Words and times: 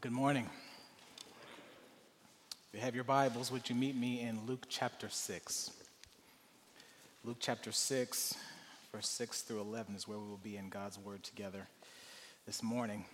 Well, 0.00 0.10
good 0.12 0.16
morning. 0.16 0.48
If 2.72 2.72
you 2.72 2.80
have 2.80 2.94
your 2.94 3.04
Bibles, 3.04 3.52
would 3.52 3.68
you 3.68 3.76
meet 3.76 3.94
me 3.94 4.22
in 4.22 4.46
Luke 4.46 4.64
chapter 4.70 5.10
6? 5.10 5.72
Luke 7.22 7.36
chapter 7.38 7.70
6, 7.70 8.34
verse 8.94 9.08
6 9.10 9.42
through 9.42 9.60
11 9.60 9.96
is 9.96 10.08
where 10.08 10.16
we 10.16 10.26
will 10.26 10.40
be 10.42 10.56
in 10.56 10.70
God's 10.70 10.98
Word 10.98 11.22
together 11.22 11.66
this 12.46 12.62
morning. 12.62 13.04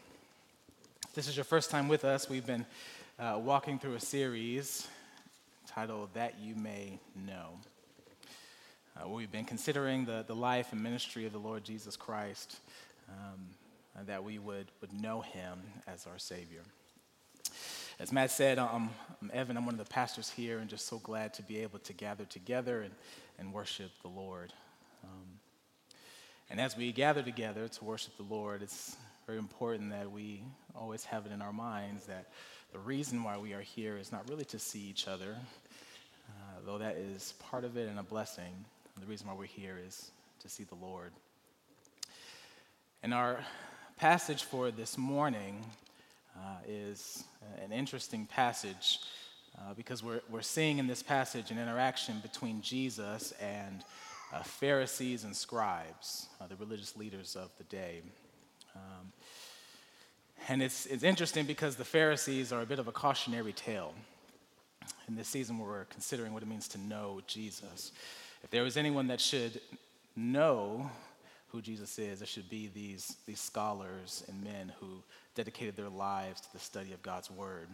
If 1.08 1.14
this 1.14 1.26
is 1.26 1.36
your 1.36 1.42
first 1.42 1.72
time 1.72 1.88
with 1.88 2.04
us, 2.04 2.30
we've 2.30 2.46
been 2.46 2.64
uh, 3.18 3.40
walking 3.42 3.80
through 3.80 3.94
a 3.94 4.00
series 4.00 4.86
titled 5.66 6.10
That 6.14 6.38
You 6.40 6.54
May 6.54 7.00
Know. 7.26 7.58
Uh, 8.96 9.08
we've 9.08 9.32
been 9.32 9.44
considering 9.44 10.04
the, 10.04 10.24
the 10.24 10.36
life 10.36 10.68
and 10.70 10.80
ministry 10.80 11.26
of 11.26 11.32
the 11.32 11.40
Lord 11.40 11.64
Jesus 11.64 11.96
Christ, 11.96 12.60
um, 13.08 13.40
that 14.04 14.22
we 14.24 14.38
would, 14.38 14.70
would 14.80 14.92
know 14.92 15.20
him 15.22 15.60
as 15.86 16.06
our 16.06 16.18
Savior. 16.18 16.62
As 17.98 18.12
Matt 18.12 18.30
said, 18.30 18.58
I'm, 18.58 18.90
I'm, 19.22 19.30
Evan. 19.32 19.56
I'm 19.56 19.64
one 19.64 19.74
of 19.74 19.78
the 19.78 19.90
pastors 19.90 20.28
here, 20.28 20.58
and 20.58 20.68
just 20.68 20.86
so 20.86 20.98
glad 20.98 21.32
to 21.34 21.42
be 21.42 21.58
able 21.60 21.78
to 21.80 21.92
gather 21.94 22.24
together 22.24 22.82
and, 22.82 22.92
and 23.38 23.54
worship 23.54 23.90
the 24.02 24.08
Lord. 24.08 24.52
Um, 25.02 25.40
and 26.50 26.60
as 26.60 26.76
we 26.76 26.92
gather 26.92 27.22
together 27.22 27.68
to 27.68 27.84
worship 27.84 28.16
the 28.18 28.22
Lord, 28.22 28.62
it's 28.62 28.96
very 29.26 29.38
important 29.38 29.90
that 29.90 30.10
we 30.10 30.42
always 30.74 31.04
have 31.06 31.26
it 31.26 31.32
in 31.32 31.40
our 31.40 31.52
minds 31.52 32.06
that 32.06 32.28
the 32.72 32.78
reason 32.78 33.24
why 33.24 33.38
we 33.38 33.54
are 33.54 33.62
here 33.62 33.96
is 33.96 34.12
not 34.12 34.28
really 34.28 34.44
to 34.44 34.58
see 34.58 34.80
each 34.80 35.08
other, 35.08 35.34
uh, 36.28 36.60
though 36.66 36.78
that 36.78 36.96
is 36.96 37.34
part 37.50 37.64
of 37.64 37.76
it 37.76 37.88
and 37.88 37.98
a 37.98 38.02
blessing. 38.02 38.64
The 39.00 39.06
reason 39.06 39.26
why 39.26 39.34
we're 39.34 39.46
here 39.46 39.78
is 39.84 40.10
to 40.40 40.48
see 40.48 40.64
the 40.64 40.74
Lord. 40.74 41.12
And 43.02 43.14
our 43.14 43.40
passage 43.96 44.44
for 44.44 44.70
this 44.70 44.98
morning 44.98 45.64
uh, 46.36 46.40
is 46.68 47.24
an 47.64 47.72
interesting 47.72 48.26
passage 48.26 48.98
uh, 49.56 49.72
because 49.74 50.02
we're, 50.02 50.20
we're 50.28 50.42
seeing 50.42 50.76
in 50.76 50.86
this 50.86 51.02
passage 51.02 51.50
an 51.50 51.58
interaction 51.58 52.20
between 52.20 52.60
Jesus 52.60 53.32
and 53.40 53.82
uh, 54.34 54.42
Pharisees 54.42 55.24
and 55.24 55.34
scribes, 55.34 56.26
uh, 56.42 56.46
the 56.46 56.56
religious 56.56 56.94
leaders 56.94 57.36
of 57.36 57.48
the 57.56 57.64
day. 57.64 58.02
Um, 58.74 59.12
and 60.48 60.62
it's, 60.62 60.84
it's 60.84 61.02
interesting 61.02 61.46
because 61.46 61.76
the 61.76 61.84
Pharisees 61.84 62.52
are 62.52 62.60
a 62.60 62.66
bit 62.66 62.78
of 62.78 62.88
a 62.88 62.92
cautionary 62.92 63.54
tale 63.54 63.94
in 65.08 65.16
this 65.16 65.28
season 65.28 65.58
where 65.58 65.68
we're 65.68 65.84
considering 65.86 66.34
what 66.34 66.42
it 66.42 66.48
means 66.50 66.68
to 66.68 66.78
know 66.78 67.22
Jesus. 67.26 67.92
If 68.44 68.50
there 68.50 68.62
was 68.62 68.76
anyone 68.76 69.06
that 69.06 69.22
should 69.22 69.58
know 70.14 70.90
who 71.56 71.62
Jesus 71.62 71.98
is, 71.98 72.20
it 72.20 72.28
should 72.28 72.50
be 72.50 72.70
these, 72.74 73.16
these 73.26 73.40
scholars 73.40 74.22
and 74.28 74.44
men 74.44 74.70
who 74.78 75.02
dedicated 75.34 75.74
their 75.74 75.88
lives 75.88 76.42
to 76.42 76.52
the 76.52 76.58
study 76.58 76.92
of 76.92 77.00
God's 77.00 77.30
Word. 77.30 77.68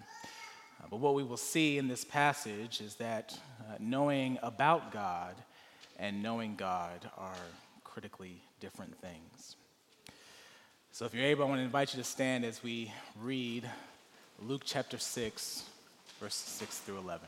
Uh, 0.81 0.87
but 0.89 1.01
what 1.01 1.17
we 1.17 1.25
will 1.25 1.37
see 1.37 1.79
in 1.79 1.89
this 1.89 2.05
passage 2.05 2.81
is 2.81 2.95
that 2.97 3.37
uh, 3.61 3.75
knowing 3.81 4.39
about 4.41 4.93
God 4.93 5.35
and 5.99 6.23
knowing 6.23 6.55
God 6.55 7.11
are 7.19 7.35
critically 7.83 8.41
different 8.61 8.97
things. 9.01 9.57
So, 10.93 11.05
if 11.05 11.13
you're 11.13 11.25
able, 11.25 11.45
I 11.45 11.49
want 11.49 11.59
to 11.59 11.65
invite 11.65 11.93
you 11.93 12.01
to 12.01 12.09
stand 12.09 12.45
as 12.45 12.63
we 12.63 12.93
read 13.21 13.69
Luke 14.39 14.63
chapter 14.65 14.99
6, 14.99 15.65
verses 16.21 16.39
6 16.39 16.79
through 16.79 16.99
11. 16.99 17.27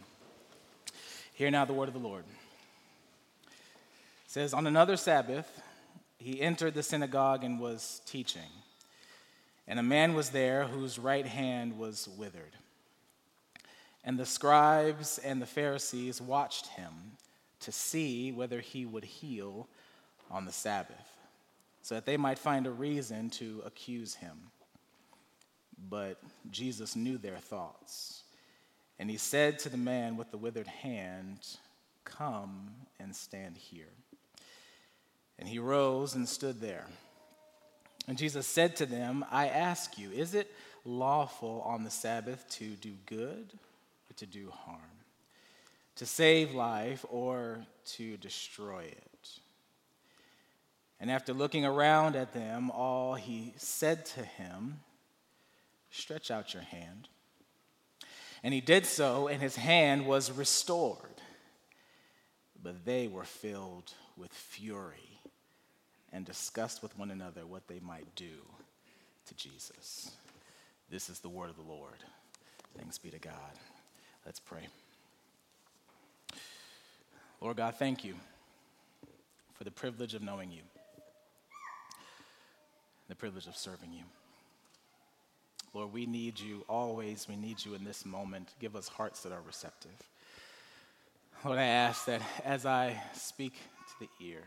Hear 1.34 1.50
now 1.50 1.64
the 1.64 1.72
word 1.72 1.88
of 1.88 1.94
the 1.94 2.00
Lord. 2.00 2.22
It 3.44 3.50
says, 4.28 4.54
On 4.54 4.68
another 4.68 4.96
Sabbath, 4.96 5.63
he 6.24 6.40
entered 6.40 6.72
the 6.72 6.82
synagogue 6.82 7.44
and 7.44 7.60
was 7.60 8.00
teaching. 8.06 8.48
And 9.68 9.78
a 9.78 9.82
man 9.82 10.14
was 10.14 10.30
there 10.30 10.64
whose 10.64 10.98
right 10.98 11.26
hand 11.26 11.78
was 11.78 12.08
withered. 12.16 12.56
And 14.02 14.18
the 14.18 14.24
scribes 14.24 15.18
and 15.18 15.42
the 15.42 15.46
Pharisees 15.46 16.22
watched 16.22 16.68
him 16.68 17.18
to 17.60 17.72
see 17.72 18.32
whether 18.32 18.60
he 18.60 18.86
would 18.86 19.04
heal 19.04 19.68
on 20.30 20.46
the 20.46 20.52
Sabbath 20.52 20.96
so 21.82 21.94
that 21.94 22.06
they 22.06 22.16
might 22.16 22.38
find 22.38 22.66
a 22.66 22.70
reason 22.70 23.28
to 23.28 23.62
accuse 23.66 24.14
him. 24.14 24.50
But 25.90 26.18
Jesus 26.50 26.96
knew 26.96 27.18
their 27.18 27.36
thoughts. 27.36 28.22
And 28.98 29.10
he 29.10 29.18
said 29.18 29.58
to 29.58 29.68
the 29.68 29.76
man 29.76 30.16
with 30.16 30.30
the 30.30 30.38
withered 30.38 30.68
hand, 30.68 31.46
Come 32.04 32.70
and 32.98 33.14
stand 33.14 33.58
here. 33.58 33.92
And 35.38 35.48
he 35.48 35.58
rose 35.58 36.14
and 36.14 36.28
stood 36.28 36.60
there. 36.60 36.86
And 38.06 38.18
Jesus 38.18 38.46
said 38.46 38.76
to 38.76 38.86
them, 38.86 39.24
I 39.30 39.48
ask 39.48 39.98
you, 39.98 40.10
is 40.10 40.34
it 40.34 40.50
lawful 40.84 41.62
on 41.66 41.84
the 41.84 41.90
Sabbath 41.90 42.48
to 42.50 42.66
do 42.76 42.92
good 43.06 43.52
or 44.10 44.14
to 44.16 44.26
do 44.26 44.50
harm? 44.50 44.80
To 45.96 46.06
save 46.06 46.54
life 46.54 47.04
or 47.08 47.64
to 47.96 48.16
destroy 48.18 48.82
it? 48.82 49.28
And 51.00 51.10
after 51.10 51.32
looking 51.32 51.64
around 51.64 52.16
at 52.16 52.32
them 52.32 52.70
all, 52.70 53.14
he 53.14 53.54
said 53.56 54.06
to 54.06 54.22
him, 54.22 54.80
Stretch 55.90 56.30
out 56.30 56.52
your 56.52 56.62
hand. 56.62 57.08
And 58.42 58.52
he 58.52 58.60
did 58.60 58.84
so, 58.84 59.28
and 59.28 59.40
his 59.40 59.56
hand 59.56 60.06
was 60.06 60.30
restored. 60.30 61.22
But 62.62 62.84
they 62.84 63.06
were 63.06 63.24
filled 63.24 63.92
with 64.16 64.32
fury 64.32 65.13
and 66.14 66.24
discussed 66.24 66.82
with 66.82 66.96
one 66.98 67.10
another 67.10 67.44
what 67.44 67.66
they 67.68 67.80
might 67.80 68.06
do 68.14 68.38
to 69.26 69.34
Jesus. 69.34 70.12
This 70.88 71.10
is 71.10 71.18
the 71.18 71.28
word 71.28 71.50
of 71.50 71.56
the 71.56 71.62
Lord. 71.62 71.98
Thanks 72.78 72.96
be 72.96 73.10
to 73.10 73.18
God. 73.18 73.34
Let's 74.24 74.40
pray. 74.40 74.68
Lord 77.40 77.56
God, 77.56 77.74
thank 77.74 78.04
you 78.04 78.14
for 79.54 79.64
the 79.64 79.70
privilege 79.70 80.14
of 80.14 80.22
knowing 80.22 80.50
you 80.50 80.62
the 83.08 83.14
privilege 83.14 83.46
of 83.46 83.56
serving 83.56 83.92
you. 83.92 84.04
Lord, 85.74 85.92
we 85.92 86.06
need 86.06 86.40
you 86.40 86.64
always. 86.68 87.28
We 87.28 87.36
need 87.36 87.64
you 87.64 87.74
in 87.74 87.84
this 87.84 88.06
moment. 88.06 88.48
Give 88.60 88.76
us 88.76 88.88
hearts 88.88 89.22
that 89.24 89.32
are 89.32 89.42
receptive. 89.46 89.90
Lord, 91.44 91.58
I 91.58 91.64
ask 91.64 92.06
that 92.06 92.22
as 92.44 92.64
I 92.64 93.02
speak 93.12 93.54
to 93.54 94.06
the 94.06 94.26
ear, 94.26 94.42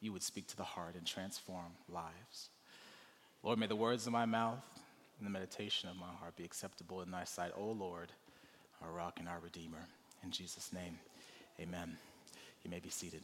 you 0.00 0.12
would 0.12 0.22
speak 0.22 0.46
to 0.48 0.56
the 0.56 0.64
heart 0.64 0.94
and 0.96 1.06
transform 1.06 1.72
lives. 1.88 2.50
Lord, 3.42 3.58
may 3.58 3.66
the 3.66 3.76
words 3.76 4.06
of 4.06 4.12
my 4.12 4.26
mouth 4.26 4.62
and 5.18 5.26
the 5.26 5.30
meditation 5.30 5.88
of 5.88 5.96
my 5.96 6.12
heart 6.20 6.36
be 6.36 6.44
acceptable 6.44 7.02
in 7.02 7.10
thy 7.10 7.24
sight, 7.24 7.52
O 7.56 7.70
Lord, 7.70 8.12
our 8.82 8.90
rock 8.90 9.18
and 9.18 9.28
our 9.28 9.40
redeemer. 9.40 9.86
In 10.22 10.30
Jesus' 10.30 10.72
name, 10.72 10.98
amen. 11.60 11.96
You 12.64 12.70
may 12.70 12.80
be 12.80 12.90
seated. 12.90 13.22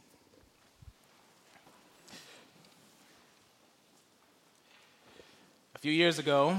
A 5.75 5.79
few 5.79 5.91
years 5.91 6.19
ago, 6.19 6.57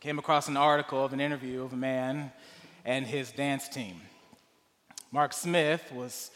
came 0.00 0.18
across 0.18 0.48
an 0.48 0.56
article 0.56 1.04
of 1.04 1.12
an 1.12 1.20
interview 1.20 1.62
of 1.62 1.74
a 1.74 1.76
man 1.76 2.32
and 2.86 3.06
his 3.06 3.30
dance 3.30 3.68
team. 3.68 4.00
Mark 5.12 5.34
Smith 5.34 5.92
was 5.92 6.30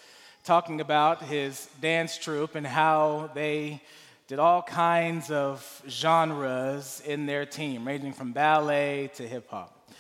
talking 0.45 0.83
about 0.83 1.23
his 1.23 1.71
dance 1.81 2.19
troupe 2.19 2.55
and 2.55 2.67
how 2.67 3.31
they 3.35 3.81
did 4.29 4.39
all 4.39 4.63
kinds 4.63 5.31
of 5.31 5.83
genres 5.89 7.03
in 7.07 7.25
their 7.25 7.47
team, 7.47 7.87
ranging 7.87 8.13
from 8.13 8.33
ballet 8.33 9.11
to 9.15 9.27
hip 9.27 9.49
hop. 9.49 9.91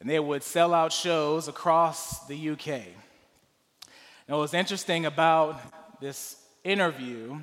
And 0.00 0.10
they 0.10 0.18
would 0.18 0.42
sell 0.42 0.74
out 0.74 0.92
shows 0.92 1.46
across 1.46 2.26
the 2.26 2.50
UK. 2.50 2.68
And 2.68 4.36
what 4.36 4.38
was 4.38 4.54
interesting 4.54 5.06
about 5.06 5.60
this 6.00 6.36
interview 6.64 7.38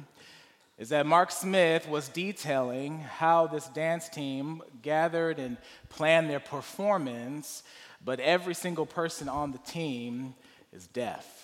is 0.77 0.89
that 0.89 1.05
Mark 1.05 1.31
Smith 1.31 1.87
was 1.87 2.09
detailing 2.09 2.99
how 2.99 3.47
this 3.47 3.67
dance 3.69 4.09
team 4.09 4.61
gathered 4.81 5.39
and 5.39 5.55
planned 5.87 6.29
their 6.29 6.41
performance, 6.41 7.63
but 8.03 8.19
every 8.19 8.53
single 8.53 8.85
person 8.85 9.29
on 9.29 9.53
the 9.53 9.59
team 9.59 10.35
is 10.73 10.87
deaf. 10.87 11.42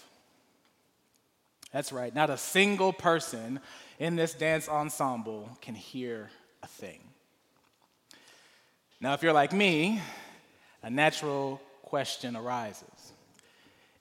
That's 1.71 1.91
right, 1.91 2.13
not 2.13 2.29
a 2.29 2.37
single 2.37 2.91
person 2.91 3.59
in 3.99 4.15
this 4.15 4.33
dance 4.33 4.67
ensemble 4.67 5.49
can 5.61 5.75
hear 5.75 6.31
a 6.63 6.67
thing. 6.67 6.99
Now, 8.99 9.13
if 9.13 9.21
you're 9.21 9.33
like 9.33 9.53
me, 9.53 10.01
a 10.81 10.89
natural 10.89 11.61
question 11.83 12.35
arises. 12.35 13.13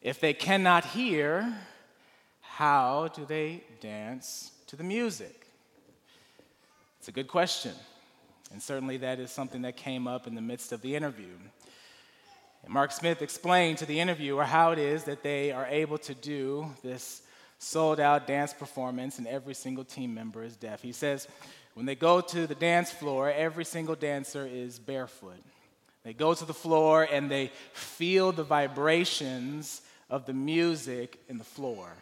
If 0.01 0.21
they 0.21 0.33
cannot 0.33 0.85
hear, 0.85 1.55
how 2.41 3.09
do 3.15 3.25
they 3.25 3.63
dance 3.81 4.53
to 4.69 4.77
the 4.77 4.85
music? 4.85 5.47
It's 6.99 7.09
a 7.09 7.13
good 7.13 7.29
question. 7.29 7.75
And 8.51 8.63
certainly 8.63 8.97
that 8.99 9.21
is 9.21 9.31
something 9.31 9.63
that 9.63 9.77
came 9.77 10.09
up 10.09 10.27
in 10.27 10.35
the 10.35 10.41
midst 10.41 10.73
of 10.73 10.81
the 10.81 10.97
interview. 10.97 11.35
And 12.65 12.73
Mark 12.73 12.93
Smith 12.93 13.23
explained 13.23 13.79
to 13.79 13.87
the 13.87 14.01
interviewer 14.01 14.45
how 14.45 14.73
it 14.73 14.79
is 14.79 15.05
that 15.05 15.23
they 15.23 15.53
are 15.53 15.67
able 15.67 15.99
to 15.99 16.15
do 16.15 16.75
this 16.83 17.23
sold 17.59 18.01
out 18.01 18.27
dance 18.27 18.53
performance, 18.53 19.19
and 19.19 19.27
every 19.27 19.55
single 19.55 19.85
team 19.85 20.15
member 20.15 20.43
is 20.43 20.57
deaf. 20.57 20.83
He 20.83 20.93
says, 20.93 21.29
when 21.75 21.87
they 21.87 21.95
go 21.95 22.21
to 22.21 22.47
the 22.47 22.55
dance 22.55 22.91
floor, 22.91 23.31
every 23.31 23.65
single 23.65 23.95
dancer 23.95 24.47
is 24.47 24.79
barefoot. 24.79 25.43
They 26.05 26.13
go 26.13 26.35
to 26.35 26.45
the 26.45 26.55
floor 26.55 27.05
and 27.05 27.31
they 27.31 27.53
feel 27.73 28.33
the 28.33 28.45
vibrations 28.45 29.83
of 30.09 30.27
the 30.27 30.33
music 30.33 31.21
in 31.29 31.39
the 31.39 31.45
floor. 31.45 31.93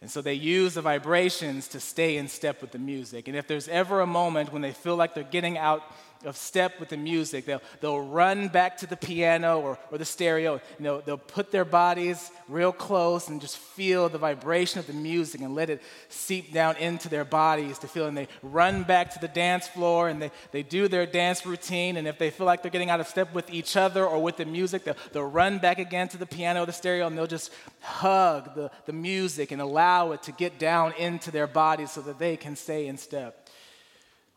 And 0.00 0.10
so 0.10 0.20
they 0.20 0.34
use 0.34 0.74
the 0.74 0.82
vibrations 0.82 1.68
to 1.68 1.80
stay 1.80 2.16
in 2.16 2.28
step 2.28 2.60
with 2.60 2.72
the 2.72 2.78
music. 2.78 3.28
And 3.28 3.36
if 3.36 3.46
there's 3.46 3.68
ever 3.68 4.00
a 4.00 4.06
moment 4.06 4.52
when 4.52 4.62
they 4.62 4.72
feel 4.72 4.96
like 4.96 5.14
they're 5.14 5.24
getting 5.24 5.56
out 5.56 5.82
of 6.24 6.36
step 6.36 6.80
with 6.80 6.88
the 6.88 6.96
music. 6.96 7.44
They'll, 7.44 7.62
they'll 7.80 8.00
run 8.00 8.48
back 8.48 8.78
to 8.78 8.86
the 8.86 8.96
piano 8.96 9.60
or, 9.60 9.78
or 9.90 9.98
the 9.98 10.04
stereo. 10.04 10.54
You 10.78 10.84
know, 10.84 11.00
they'll 11.00 11.18
put 11.18 11.50
their 11.50 11.64
bodies 11.64 12.30
real 12.48 12.72
close 12.72 13.28
and 13.28 13.40
just 13.40 13.58
feel 13.58 14.08
the 14.08 14.18
vibration 14.18 14.80
of 14.80 14.86
the 14.86 14.92
music 14.92 15.40
and 15.40 15.54
let 15.54 15.70
it 15.70 15.82
seep 16.08 16.52
down 16.52 16.76
into 16.76 17.08
their 17.08 17.24
bodies 17.24 17.78
to 17.80 17.88
feel. 17.88 18.06
And 18.06 18.16
they 18.16 18.28
run 18.42 18.82
back 18.82 19.12
to 19.14 19.20
the 19.20 19.28
dance 19.28 19.68
floor 19.68 20.08
and 20.08 20.20
they, 20.20 20.30
they 20.52 20.62
do 20.62 20.88
their 20.88 21.06
dance 21.06 21.44
routine. 21.44 21.96
And 21.96 22.08
if 22.08 22.18
they 22.18 22.30
feel 22.30 22.46
like 22.46 22.62
they're 22.62 22.70
getting 22.70 22.90
out 22.90 23.00
of 23.00 23.06
step 23.06 23.34
with 23.34 23.50
each 23.50 23.76
other 23.76 24.06
or 24.06 24.22
with 24.22 24.36
the 24.36 24.46
music, 24.46 24.84
they'll, 24.84 24.96
they'll 25.12 25.24
run 25.24 25.58
back 25.58 25.78
again 25.78 26.08
to 26.08 26.16
the 26.16 26.26
piano 26.26 26.62
or 26.62 26.66
the 26.66 26.72
stereo 26.72 27.06
and 27.06 27.16
they'll 27.16 27.26
just 27.26 27.52
hug 27.80 28.54
the, 28.54 28.70
the 28.86 28.92
music 28.92 29.52
and 29.52 29.60
allow 29.60 30.12
it 30.12 30.22
to 30.22 30.32
get 30.32 30.58
down 30.58 30.92
into 30.94 31.30
their 31.30 31.46
bodies 31.46 31.90
so 31.92 32.00
that 32.00 32.18
they 32.18 32.36
can 32.36 32.56
stay 32.56 32.86
in 32.86 32.96
step 32.96 33.48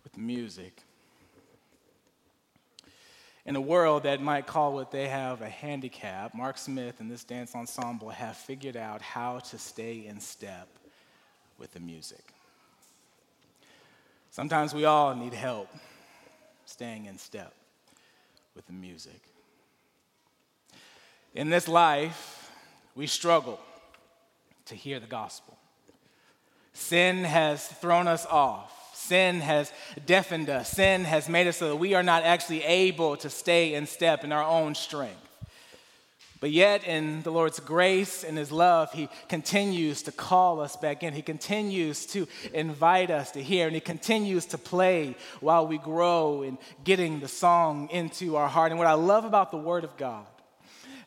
with 0.03 0.13
the 0.13 0.19
music 0.19 0.83
in 3.49 3.55
a 3.55 3.61
world 3.61 4.03
that 4.03 4.21
might 4.21 4.45
call 4.45 4.73
what 4.73 4.91
they 4.91 5.07
have 5.07 5.41
a 5.41 5.49
handicap, 5.49 6.35
Mark 6.35 6.55
Smith 6.55 6.99
and 6.99 7.09
this 7.09 7.23
dance 7.23 7.55
ensemble 7.55 8.09
have 8.09 8.37
figured 8.37 8.77
out 8.77 9.01
how 9.01 9.39
to 9.39 9.57
stay 9.57 10.05
in 10.05 10.19
step 10.19 10.67
with 11.57 11.73
the 11.73 11.79
music. 11.79 12.23
Sometimes 14.29 14.71
we 14.71 14.85
all 14.85 15.15
need 15.15 15.33
help 15.33 15.67
staying 16.67 17.05
in 17.05 17.17
step 17.17 17.51
with 18.55 18.67
the 18.67 18.73
music. 18.73 19.19
In 21.33 21.49
this 21.49 21.67
life, 21.67 22.51
we 22.93 23.07
struggle 23.07 23.59
to 24.65 24.75
hear 24.75 24.99
the 24.99 25.07
gospel. 25.07 25.57
Sin 26.73 27.23
has 27.23 27.65
thrown 27.67 28.07
us 28.07 28.27
off. 28.27 28.78
Sin 28.99 29.39
has 29.39 29.71
deafened 30.05 30.49
us. 30.49 30.69
Sin 30.69 31.05
has 31.05 31.29
made 31.29 31.47
us 31.47 31.57
so 31.57 31.69
that 31.69 31.77
we 31.77 31.93
are 31.93 32.03
not 32.03 32.23
actually 32.23 32.63
able 32.63 33.15
to 33.17 33.29
stay 33.29 33.73
in 33.73 33.87
step 33.87 34.23
in 34.23 34.31
our 34.31 34.43
own 34.43 34.75
strength. 34.75 35.25
But 36.41 36.51
yet, 36.51 36.85
in 36.85 37.21
the 37.23 37.31
Lord's 37.31 37.59
grace 37.59 38.23
and 38.23 38.37
His 38.37 38.51
love, 38.51 38.91
He 38.93 39.09
continues 39.27 40.03
to 40.03 40.11
call 40.11 40.59
us 40.59 40.75
back 40.75 41.01
in. 41.01 41.13
He 41.13 41.21
continues 41.21 42.05
to 42.07 42.27
invite 42.53 43.09
us 43.09 43.31
to 43.31 43.41
hear, 43.41 43.67
and 43.67 43.75
He 43.75 43.81
continues 43.81 44.45
to 44.47 44.57
play 44.57 45.15
while 45.39 45.65
we 45.65 45.77
grow 45.77 46.43
in 46.43 46.57
getting 46.83 47.19
the 47.19 47.27
song 47.27 47.89
into 47.91 48.35
our 48.35 48.47
heart. 48.47 48.71
And 48.71 48.79
what 48.79 48.87
I 48.87 48.93
love 48.93 49.25
about 49.25 49.51
the 49.51 49.57
Word 49.57 49.83
of 49.83 49.97
God 49.97 50.25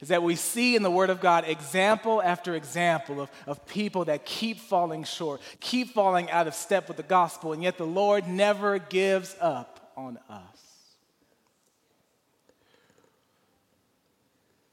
is 0.02 0.08
that 0.08 0.24
we 0.24 0.34
see 0.34 0.74
in 0.74 0.82
the 0.82 0.90
Word 0.90 1.10
of 1.10 1.20
God 1.20 1.44
example 1.46 2.20
after 2.20 2.56
example 2.56 3.20
of, 3.20 3.30
of 3.46 3.64
people 3.66 4.06
that 4.06 4.24
keep 4.24 4.58
falling 4.58 5.04
short, 5.04 5.40
keep 5.60 5.94
falling 5.94 6.28
out 6.28 6.48
of 6.48 6.54
step 6.54 6.88
with 6.88 6.96
the 6.96 7.04
gospel, 7.04 7.52
and 7.52 7.62
yet 7.62 7.78
the 7.78 7.86
Lord 7.86 8.26
never 8.26 8.80
gives 8.80 9.36
up 9.40 9.92
on 9.96 10.18
us. 10.28 10.42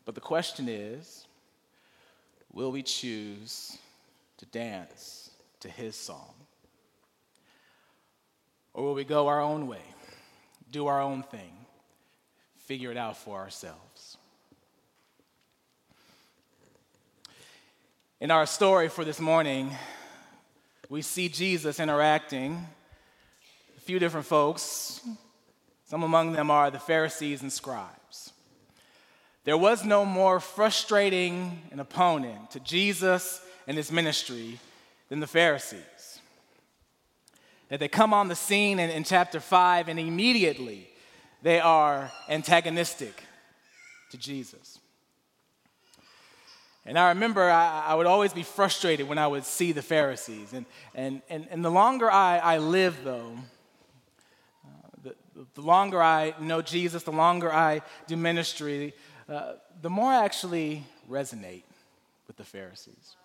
But 0.03 0.15
the 0.15 0.21
question 0.21 0.67
is 0.67 1.27
will 2.51 2.71
we 2.71 2.81
choose 2.81 3.77
to 4.37 4.47
dance 4.47 5.29
to 5.59 5.69
His 5.69 5.95
song? 5.95 6.33
Or 8.73 8.83
will 8.83 8.95
we 8.95 9.03
go 9.03 9.27
our 9.27 9.41
own 9.41 9.67
way, 9.67 9.83
do 10.71 10.87
our 10.87 10.99
own 10.99 11.21
thing, 11.21 11.53
figure 12.57 12.89
it 12.89 12.97
out 12.97 13.15
for 13.15 13.37
ourselves? 13.37 13.88
In 18.21 18.31
our 18.31 18.45
story 18.45 18.89
for 18.89 19.05
this 19.05 19.21
morning, 19.21 19.73
we 20.89 21.01
see 21.01 21.29
Jesus 21.29 21.79
interacting 21.79 22.67
a 23.77 23.79
few 23.79 23.97
different 23.97 24.25
folks. 24.25 24.99
Some 25.85 26.03
among 26.03 26.33
them 26.33 26.51
are 26.51 26.69
the 26.69 26.79
Pharisees 26.79 27.43
and 27.43 27.53
scribes. 27.53 28.33
There 29.45 29.57
was 29.57 29.85
no 29.85 30.03
more 30.03 30.41
frustrating 30.41 31.61
an 31.71 31.79
opponent 31.79 32.51
to 32.51 32.59
Jesus 32.59 33.39
and 33.67 33.77
his 33.77 33.89
ministry 33.89 34.59
than 35.07 35.21
the 35.21 35.25
Pharisees. 35.25 36.19
That 37.69 37.79
they 37.79 37.87
come 37.87 38.13
on 38.13 38.27
the 38.27 38.35
scene 38.35 38.79
in, 38.79 38.89
in 38.89 39.05
chapter 39.05 39.39
5 39.39 39.87
and 39.87 39.97
immediately 39.97 40.89
they 41.41 41.61
are 41.61 42.11
antagonistic 42.27 43.23
to 44.11 44.17
Jesus. 44.17 44.78
And 46.89 46.97
I 46.97 47.09
remember 47.09 47.43
I, 47.43 47.85
I, 47.89 47.93
would 47.93 48.07
always 48.07 48.33
be 48.33 48.41
frustrated 48.41 49.07
when 49.07 49.19
I 49.19 49.27
would 49.27 49.45
see 49.45 49.73
the 49.73 49.81
Pharisees. 49.83 50.53
And, 50.53 50.65
and, 50.95 51.21
and, 51.29 51.47
and 51.51 51.63
the 51.63 51.69
longer 51.69 52.09
I, 52.09 52.39
I 52.39 52.57
live, 52.57 53.03
though, 53.03 53.37
uh, 54.65 54.69
the, 55.03 55.15
the 55.53 55.61
longer 55.61 56.01
I 56.01 56.33
know 56.41 56.63
Jesus, 56.63 57.03
the 57.03 57.11
longer 57.11 57.53
I 57.53 57.83
do 58.07 58.17
ministry, 58.17 58.95
uh, 59.29 59.53
the 59.83 59.89
more 59.91 60.11
I 60.11 60.25
actually 60.25 60.83
resonate 61.07 61.61
with 62.25 62.37
the 62.37 62.43
Pharisees. 62.43 63.15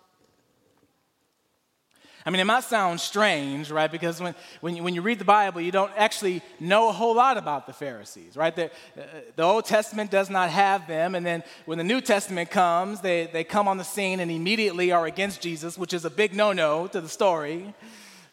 I 2.27 2.31
mean, 2.31 2.39
it 2.39 2.45
might 2.45 2.63
sound 2.63 2.99
strange, 2.99 3.69
right? 3.69 3.91
Because 3.91 4.19
when, 4.19 4.33
when, 4.59 4.75
you, 4.75 4.81
when 4.83 4.95
you 4.95 5.03
read 5.03 5.19
the 5.19 5.25
Bible, 5.25 5.61
you 5.61 5.71
don't 5.71 5.91
actually 5.95 6.41
know 6.59 6.89
a 6.89 6.91
whole 6.91 7.13
lot 7.13 7.37
about 7.37 7.67
the 7.67 7.73
Pharisees, 7.73 8.35
right? 8.35 8.55
The, 8.55 8.65
uh, 8.65 9.03
the 9.35 9.43
Old 9.43 9.65
Testament 9.65 10.09
does 10.09 10.31
not 10.31 10.49
have 10.49 10.87
them. 10.87 11.13
And 11.13 11.23
then 11.23 11.43
when 11.65 11.77
the 11.77 11.83
New 11.83 12.01
Testament 12.01 12.49
comes, 12.49 13.01
they, 13.01 13.29
they 13.31 13.43
come 13.43 13.67
on 13.67 13.77
the 13.77 13.83
scene 13.83 14.19
and 14.19 14.31
immediately 14.31 14.91
are 14.91 15.05
against 15.05 15.39
Jesus, 15.39 15.77
which 15.77 15.93
is 15.93 16.03
a 16.03 16.09
big 16.09 16.33
no 16.33 16.51
no 16.51 16.87
to 16.87 16.99
the 16.99 17.09
story, 17.09 17.75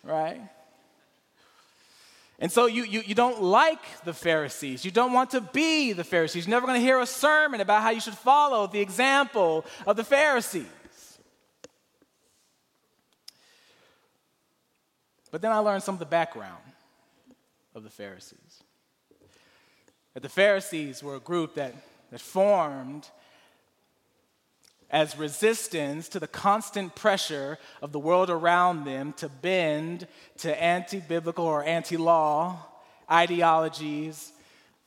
right? 0.02 0.40
And 2.38 2.50
so 2.50 2.64
you, 2.64 2.84
you, 2.84 3.02
you 3.06 3.14
don't 3.14 3.42
like 3.42 4.04
the 4.04 4.14
Pharisees. 4.14 4.86
You 4.86 4.90
don't 4.90 5.12
want 5.12 5.30
to 5.30 5.42
be 5.42 5.92
the 5.92 6.02
Pharisees. 6.02 6.46
You're 6.46 6.50
never 6.56 6.66
going 6.66 6.80
to 6.80 6.84
hear 6.84 6.98
a 6.98 7.06
sermon 7.06 7.60
about 7.60 7.82
how 7.82 7.90
you 7.90 8.00
should 8.00 8.14
follow 8.14 8.66
the 8.66 8.80
example 8.80 9.66
of 9.86 9.96
the 9.96 10.02
Pharisees. 10.02 10.66
But 15.32 15.40
then 15.40 15.50
I 15.50 15.58
learned 15.58 15.82
some 15.82 15.96
of 15.96 15.98
the 15.98 16.06
background 16.06 16.62
of 17.74 17.82
the 17.82 17.90
Pharisees. 17.90 18.62
That 20.14 20.22
the 20.22 20.28
Pharisees 20.28 21.02
were 21.02 21.16
a 21.16 21.20
group 21.20 21.54
that, 21.54 21.74
that 22.10 22.20
formed 22.20 23.08
as 24.90 25.16
resistance 25.16 26.10
to 26.10 26.20
the 26.20 26.28
constant 26.28 26.94
pressure 26.94 27.58
of 27.80 27.92
the 27.92 27.98
world 27.98 28.28
around 28.28 28.84
them 28.84 29.14
to 29.14 29.28
bend 29.30 30.06
to 30.36 30.62
anti 30.62 31.00
biblical 31.00 31.46
or 31.46 31.64
anti 31.64 31.96
law 31.96 32.58
ideologies 33.10 34.32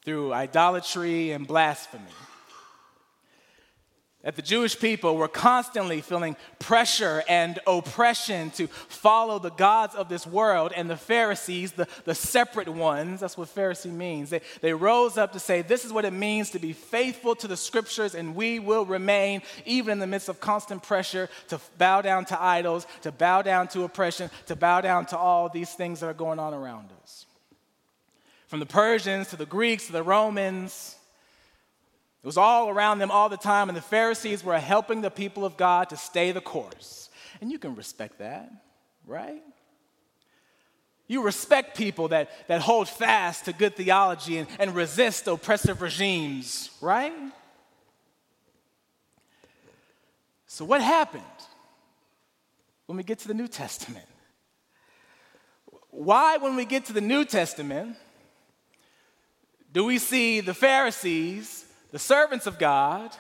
through 0.03 0.31
idolatry 0.31 1.31
and 1.31 1.47
blasphemy 1.47 2.03
that 4.25 4.35
the 4.35 4.41
Jewish 4.41 4.77
people 4.77 5.17
were 5.17 5.27
constantly 5.27 6.01
feeling 6.01 6.35
pressure 6.57 7.23
and 7.29 7.59
oppression 7.67 8.49
to 8.51 8.65
follow 8.67 9.37
the 9.37 9.51
gods 9.51 9.93
of 9.93 10.09
this 10.09 10.25
world, 10.25 10.73
and 10.75 10.89
the 10.89 10.97
Pharisees, 10.97 11.73
the, 11.73 11.87
the 12.05 12.15
separate 12.15 12.67
ones, 12.67 13.19
that's 13.19 13.37
what 13.37 13.53
Pharisee 13.53 13.91
means, 13.91 14.31
they, 14.31 14.41
they 14.61 14.73
rose 14.73 15.19
up 15.19 15.33
to 15.33 15.39
say, 15.39 15.61
This 15.61 15.85
is 15.85 15.93
what 15.93 16.05
it 16.05 16.11
means 16.11 16.49
to 16.49 16.59
be 16.59 16.73
faithful 16.73 17.35
to 17.35 17.47
the 17.47 17.55
scriptures, 17.55 18.15
and 18.15 18.35
we 18.35 18.57
will 18.57 18.83
remain, 18.83 19.43
even 19.63 19.91
in 19.93 19.99
the 19.99 20.07
midst 20.07 20.27
of 20.27 20.39
constant 20.39 20.81
pressure, 20.81 21.29
to 21.49 21.61
bow 21.77 22.01
down 22.01 22.25
to 22.25 22.41
idols, 22.41 22.87
to 23.03 23.11
bow 23.11 23.43
down 23.43 23.67
to 23.69 23.83
oppression, 23.83 24.31
to 24.47 24.55
bow 24.55 24.81
down 24.81 25.05
to 25.05 25.17
all 25.17 25.49
these 25.49 25.69
things 25.69 25.99
that 25.99 26.07
are 26.07 26.13
going 26.13 26.39
on 26.39 26.51
around 26.51 26.89
us. 27.03 27.27
From 28.47 28.59
the 28.59 28.65
Persians 28.65 29.27
to 29.27 29.35
the 29.35 29.45
Greeks 29.45 29.85
to 29.85 29.91
the 29.91 30.01
Romans, 30.01 30.94
it 32.25 32.27
was 32.27 32.37
all 32.37 32.69
around 32.69 32.97
them 32.97 33.11
all 33.11 33.29
the 33.29 33.37
time, 33.37 33.69
and 33.69 33.77
the 33.77 33.83
Pharisees 33.83 34.43
were 34.43 34.57
helping 34.57 35.01
the 35.01 35.11
people 35.11 35.45
of 35.45 35.57
God 35.57 35.89
to 35.89 35.95
stay 35.95 36.31
the 36.31 36.41
course. 36.41 37.11
And 37.39 37.51
you 37.51 37.59
can 37.59 37.75
respect 37.75 38.17
that, 38.17 38.51
right? 39.05 39.43
You 41.05 41.21
respect 41.21 41.77
people 41.77 42.07
that, 42.07 42.31
that 42.47 42.61
hold 42.61 42.89
fast 42.89 43.45
to 43.45 43.53
good 43.53 43.75
theology 43.75 44.39
and, 44.39 44.47
and 44.57 44.73
resist 44.73 45.27
oppressive 45.27 45.83
regimes, 45.83 46.71
right? 46.81 47.13
So, 50.47 50.65
what 50.65 50.81
happened 50.81 51.23
when 52.87 52.97
we 52.97 53.03
get 53.03 53.19
to 53.19 53.27
the 53.27 53.35
New 53.35 53.47
Testament? 53.47 54.07
Why, 55.91 56.37
when 56.37 56.55
we 56.55 56.65
get 56.65 56.85
to 56.85 56.93
the 56.93 57.01
New 57.01 57.23
Testament, 57.23 57.97
do 59.71 59.85
we 59.85 59.99
see 59.99 60.39
the 60.39 60.55
Pharisees 60.55 61.64
the 61.95 61.99
servants 61.99 62.45
of 62.45 62.59
God, 62.59 63.15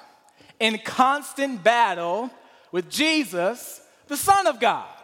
in 0.59 0.77
constant 0.79 1.63
battle 1.63 2.29
with 2.73 2.89
Jesus, 2.89 3.79
the 4.07 4.17
Son 4.17 4.47
of 4.47 4.59
God. 4.59 4.99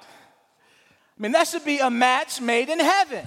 I 1.18 1.22
mean, 1.22 1.32
that 1.32 1.48
should 1.48 1.64
be 1.64 1.80
a 1.80 1.90
match 1.90 2.42
made 2.42 2.68
in 2.68 2.82
heaven. 2.82 3.26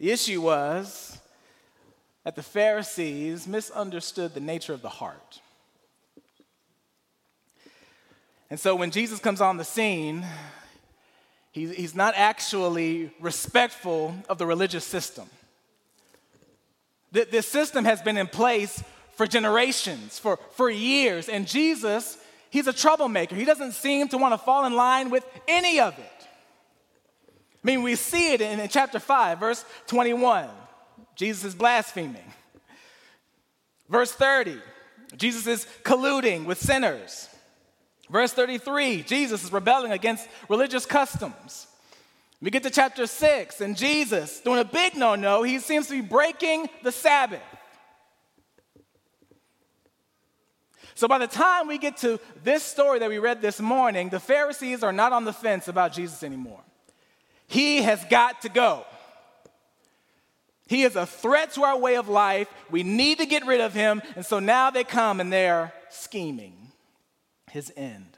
The 0.00 0.10
issue 0.10 0.42
was 0.42 1.20
that 2.24 2.34
the 2.34 2.42
Pharisees 2.42 3.46
misunderstood 3.46 4.34
the 4.34 4.40
nature 4.40 4.72
of 4.72 4.82
the 4.82 4.88
heart. 4.88 5.40
And 8.50 8.58
so 8.58 8.74
when 8.74 8.90
Jesus 8.90 9.20
comes 9.20 9.40
on 9.40 9.58
the 9.58 9.64
scene, 9.64 10.26
he's, 11.52 11.74
he's 11.74 11.94
not 11.94 12.14
actually 12.16 13.12
respectful 13.20 14.14
of 14.28 14.38
the 14.38 14.46
religious 14.46 14.84
system. 14.84 15.28
This 17.12 17.46
system 17.46 17.84
has 17.84 18.00
been 18.00 18.16
in 18.16 18.26
place 18.26 18.82
for 19.16 19.26
generations, 19.26 20.18
for, 20.18 20.38
for 20.52 20.70
years, 20.70 21.28
and 21.28 21.46
Jesus, 21.46 22.16
he's 22.48 22.66
a 22.66 22.72
troublemaker. 22.72 23.36
He 23.36 23.44
doesn't 23.44 23.72
seem 23.72 24.08
to 24.08 24.18
want 24.18 24.32
to 24.32 24.38
fall 24.38 24.64
in 24.64 24.72
line 24.72 25.10
with 25.10 25.24
any 25.46 25.78
of 25.78 25.98
it. 25.98 26.26
I 27.62 27.66
mean, 27.66 27.82
we 27.82 27.94
see 27.94 28.32
it 28.32 28.40
in, 28.40 28.58
in 28.58 28.68
chapter 28.68 28.98
5, 28.98 29.38
verse 29.38 29.64
21. 29.86 30.48
Jesus 31.14 31.44
is 31.44 31.54
blaspheming. 31.54 32.24
Verse 33.88 34.10
30, 34.10 34.58
Jesus 35.16 35.46
is 35.46 35.66
colluding 35.82 36.46
with 36.46 36.58
sinners. 36.58 37.28
Verse 38.12 38.30
33, 38.34 39.04
Jesus 39.04 39.42
is 39.42 39.50
rebelling 39.50 39.90
against 39.90 40.28
religious 40.50 40.84
customs. 40.84 41.66
We 42.42 42.50
get 42.50 42.62
to 42.64 42.70
chapter 42.70 43.06
6, 43.06 43.62
and 43.62 43.74
Jesus, 43.74 44.40
doing 44.40 44.58
a 44.58 44.66
big 44.66 44.96
no 44.96 45.14
no, 45.14 45.42
he 45.42 45.58
seems 45.58 45.86
to 45.86 45.94
be 45.94 46.06
breaking 46.06 46.68
the 46.82 46.92
Sabbath. 46.92 47.40
So 50.94 51.08
by 51.08 51.16
the 51.16 51.26
time 51.26 51.68
we 51.68 51.78
get 51.78 51.96
to 51.98 52.20
this 52.44 52.62
story 52.62 52.98
that 52.98 53.08
we 53.08 53.18
read 53.18 53.40
this 53.40 53.60
morning, 53.60 54.10
the 54.10 54.20
Pharisees 54.20 54.82
are 54.82 54.92
not 54.92 55.12
on 55.12 55.24
the 55.24 55.32
fence 55.32 55.68
about 55.68 55.94
Jesus 55.94 56.22
anymore. 56.22 56.60
He 57.46 57.80
has 57.80 58.04
got 58.10 58.42
to 58.42 58.50
go. 58.50 58.84
He 60.66 60.82
is 60.82 60.96
a 60.96 61.06
threat 61.06 61.54
to 61.54 61.62
our 61.62 61.78
way 61.78 61.96
of 61.96 62.10
life. 62.10 62.48
We 62.70 62.82
need 62.82 63.18
to 63.18 63.26
get 63.26 63.46
rid 63.46 63.62
of 63.62 63.72
him. 63.72 64.02
And 64.16 64.26
so 64.26 64.38
now 64.38 64.70
they 64.70 64.84
come 64.84 65.18
and 65.18 65.32
they're 65.32 65.72
scheming 65.88 66.61
his 67.52 67.70
end. 67.76 68.16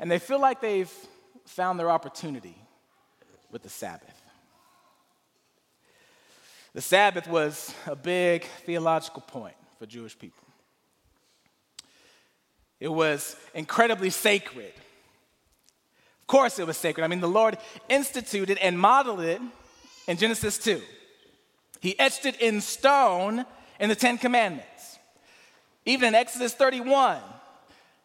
And 0.00 0.10
they 0.10 0.18
feel 0.18 0.40
like 0.40 0.60
they've 0.60 0.92
found 1.46 1.78
their 1.78 1.90
opportunity 1.90 2.56
with 3.52 3.62
the 3.62 3.68
Sabbath. 3.68 4.20
The 6.74 6.80
Sabbath 6.80 7.28
was 7.28 7.72
a 7.86 7.94
big 7.94 8.44
theological 8.66 9.22
point 9.22 9.54
for 9.78 9.86
Jewish 9.86 10.18
people. 10.18 10.42
It 12.80 12.88
was 12.88 13.36
incredibly 13.54 14.10
sacred. 14.10 14.72
Of 16.22 16.26
course, 16.26 16.58
it 16.58 16.66
was 16.66 16.76
sacred. 16.76 17.04
I 17.04 17.06
mean, 17.06 17.20
the 17.20 17.28
Lord 17.28 17.56
instituted 17.88 18.58
and 18.58 18.76
modeled 18.76 19.20
it 19.20 19.40
in 20.08 20.16
Genesis 20.16 20.58
2. 20.58 20.82
He 21.80 21.96
etched 22.00 22.26
it 22.26 22.40
in 22.40 22.60
stone 22.60 23.44
in 23.78 23.88
the 23.88 23.94
Ten 23.94 24.18
Commandments. 24.18 24.73
Even 25.86 26.08
in 26.08 26.14
Exodus 26.14 26.54
31, 26.54 27.18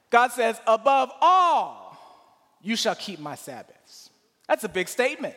God 0.10 0.32
says, 0.32 0.60
Above 0.68 1.12
all, 1.22 1.98
you 2.62 2.76
shall 2.76 2.96
keep 2.96 3.20
my 3.20 3.36
Sabbaths. 3.36 4.10
That's 4.48 4.64
a 4.64 4.70
big 4.70 4.88
statement. 4.88 5.36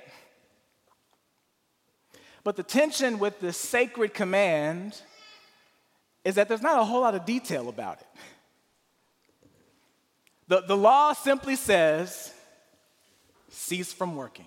But 2.45 2.57
the 2.57 2.63
tension 2.63 3.19
with 3.19 3.41
this 3.41 3.57
sacred 3.57 4.15
command 4.15 5.01
is 6.25 6.35
that 6.37 6.49
there's 6.49 6.63
not 6.63 6.81
a 6.81 6.85
whole 6.85 7.03
lot 7.03 7.15
of 7.15 7.25
detail 7.25 7.69
about 7.69 8.01
it. 8.01 8.07
The, 10.49 10.63
the 10.63 10.77
law 10.77 11.13
simply 11.13 11.57
says, 11.57 12.33
cease 13.51 13.93
from 13.93 14.17
working. 14.17 14.47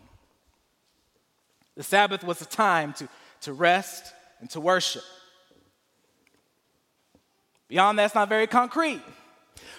The 1.75 1.83
Sabbath 1.83 2.23
was 2.23 2.41
a 2.41 2.45
time 2.45 2.93
to, 2.93 3.07
to 3.41 3.53
rest 3.53 4.13
and 4.39 4.49
to 4.51 4.59
worship. 4.59 5.03
Beyond 7.75 8.00
that, 8.00 8.05
it's 8.05 8.15
not 8.15 8.29
very 8.29 8.48
concrete. 8.48 9.01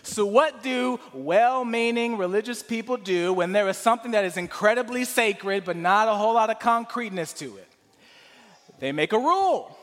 So, 0.03 0.27
what 0.27 0.63
do 0.63 1.01
well 1.15 1.65
meaning 1.65 2.19
religious 2.19 2.63
people 2.63 2.99
do 2.99 3.33
when 3.33 3.53
there 3.53 3.67
is 3.71 3.79
something 3.79 4.11
that 4.11 4.27
is 4.27 4.37
incredibly 4.37 5.07
sacred 5.07 5.65
but 5.65 5.79
not 5.79 6.07
a 6.07 6.13
whole 6.13 6.35
lot 6.35 6.51
of 6.51 6.59
concreteness 6.59 7.33
to 7.33 7.57
it? 7.57 7.69
They 8.81 8.93
make 8.93 9.15
a 9.15 9.19
rule. 9.19 9.75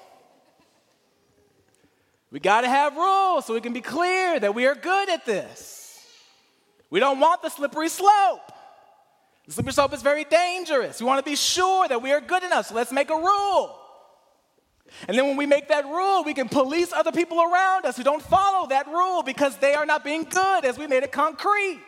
We 2.29 2.39
got 2.39 2.62
to 2.62 2.70
have 2.70 2.96
rules 2.96 3.48
so 3.48 3.55
we 3.55 3.62
can 3.62 3.74
be 3.74 3.82
clear 3.82 4.39
that 4.39 4.53
we 4.53 4.67
are 4.67 4.75
good 4.75 5.10
at 5.10 5.25
this. 5.25 6.00
We 6.91 7.00
don't 7.00 7.20
want 7.20 7.41
the 7.41 7.50
slippery 7.50 7.89
slope. 7.89 8.51
The 9.48 9.53
slippery 9.53 9.74
slope 9.74 9.91
is 9.91 10.03
very 10.03 10.25
dangerous. 10.25 11.00
We 11.00 11.08
want 11.08 11.25
to 11.25 11.27
be 11.27 11.36
sure 11.36 11.88
that 11.88 12.03
we 12.03 12.12
are 12.12 12.22
good 12.22 12.43
enough, 12.43 12.67
so 12.67 12.75
let's 12.75 12.91
make 12.91 13.10
a 13.10 13.15
rule. 13.17 13.82
And 15.07 15.17
then 15.17 15.27
when 15.27 15.38
we 15.38 15.45
make 15.45 15.67
that 15.67 15.85
rule, 15.85 16.23
we 16.23 16.33
can 16.33 16.47
police 16.47 16.93
other 16.93 17.12
people 17.12 17.41
around 17.41 17.85
us 17.85 17.97
who 17.97 18.03
don't 18.03 18.21
follow 18.21 18.67
that 18.67 18.88
rule 18.88 19.23
because 19.23 19.57
they 19.57 19.73
are 19.73 19.85
not 19.85 20.03
being 20.03 20.23
good 20.23 20.65
as 20.65 20.77
we 20.77 20.88
made 20.88 21.03
it 21.03 21.12
concrete. 21.12 21.81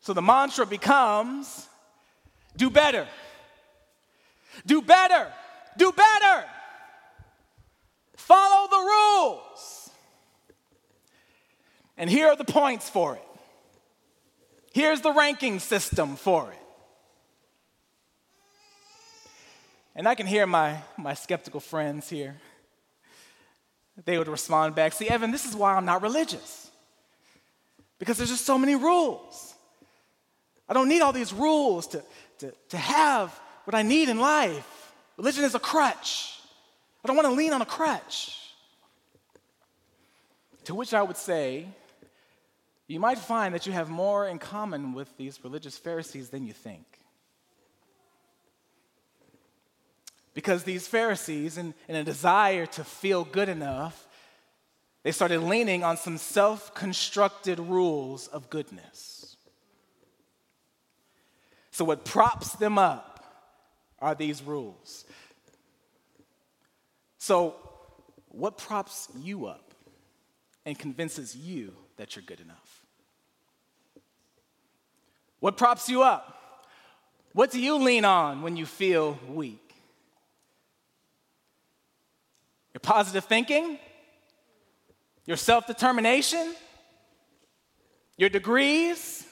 So 0.00 0.12
the 0.12 0.22
mantra 0.22 0.66
becomes 0.66 1.66
do 2.56 2.70
better. 2.70 3.08
Do 4.66 4.82
better. 4.82 5.32
Do 5.76 5.92
better. 5.92 6.44
Follow 8.16 8.68
the 8.68 8.76
rules. 8.76 9.90
And 11.96 12.10
here 12.10 12.28
are 12.28 12.36
the 12.36 12.44
points 12.44 12.88
for 12.88 13.16
it. 13.16 13.33
Here's 14.74 15.00
the 15.02 15.12
ranking 15.12 15.60
system 15.60 16.16
for 16.16 16.50
it. 16.50 16.58
And 19.94 20.08
I 20.08 20.16
can 20.16 20.26
hear 20.26 20.48
my, 20.48 20.78
my 20.96 21.14
skeptical 21.14 21.60
friends 21.60 22.10
here. 22.10 22.34
They 24.04 24.18
would 24.18 24.26
respond 24.26 24.74
back 24.74 24.92
See, 24.92 25.08
Evan, 25.08 25.30
this 25.30 25.44
is 25.44 25.54
why 25.54 25.76
I'm 25.76 25.84
not 25.84 26.02
religious. 26.02 26.72
Because 28.00 28.16
there's 28.16 28.30
just 28.30 28.44
so 28.44 28.58
many 28.58 28.74
rules. 28.74 29.54
I 30.68 30.74
don't 30.74 30.88
need 30.88 31.02
all 31.02 31.12
these 31.12 31.32
rules 31.32 31.86
to, 31.88 32.02
to, 32.38 32.52
to 32.70 32.76
have 32.76 33.30
what 33.66 33.76
I 33.76 33.82
need 33.82 34.08
in 34.08 34.18
life. 34.18 34.92
Religion 35.16 35.44
is 35.44 35.54
a 35.54 35.60
crutch. 35.60 36.36
I 37.04 37.06
don't 37.06 37.14
want 37.14 37.28
to 37.28 37.34
lean 37.34 37.52
on 37.52 37.62
a 37.62 37.66
crutch. 37.66 38.40
To 40.64 40.74
which 40.74 40.92
I 40.92 41.02
would 41.04 41.16
say, 41.16 41.68
you 42.86 43.00
might 43.00 43.18
find 43.18 43.54
that 43.54 43.66
you 43.66 43.72
have 43.72 43.88
more 43.88 44.26
in 44.26 44.38
common 44.38 44.92
with 44.92 45.16
these 45.16 45.42
religious 45.42 45.78
Pharisees 45.78 46.28
than 46.28 46.46
you 46.46 46.52
think. 46.52 46.84
Because 50.34 50.64
these 50.64 50.86
Pharisees, 50.88 51.56
in, 51.56 51.74
in 51.88 51.96
a 51.96 52.04
desire 52.04 52.66
to 52.66 52.84
feel 52.84 53.24
good 53.24 53.48
enough, 53.48 54.06
they 55.04 55.12
started 55.12 55.40
leaning 55.40 55.84
on 55.84 55.96
some 55.96 56.18
self 56.18 56.74
constructed 56.74 57.60
rules 57.60 58.26
of 58.28 58.50
goodness. 58.50 59.36
So, 61.70 61.84
what 61.84 62.04
props 62.04 62.52
them 62.52 62.78
up 62.78 63.14
are 64.00 64.14
these 64.14 64.42
rules. 64.42 65.04
So, 67.18 67.54
what 68.28 68.58
props 68.58 69.08
you 69.20 69.46
up 69.46 69.74
and 70.66 70.78
convinces 70.78 71.36
you 71.36 71.74
that 71.96 72.16
you're 72.16 72.24
good 72.24 72.40
enough? 72.40 72.63
What 75.44 75.58
props 75.58 75.90
you 75.90 76.02
up? 76.02 76.64
What 77.34 77.50
do 77.50 77.60
you 77.60 77.76
lean 77.76 78.06
on 78.06 78.40
when 78.40 78.56
you 78.56 78.64
feel 78.64 79.18
weak? 79.28 79.74
Your 82.72 82.80
positive 82.80 83.26
thinking? 83.26 83.78
Your 85.26 85.36
self 85.36 85.66
determination? 85.66 86.54
Your 88.16 88.30
degrees? 88.30 89.26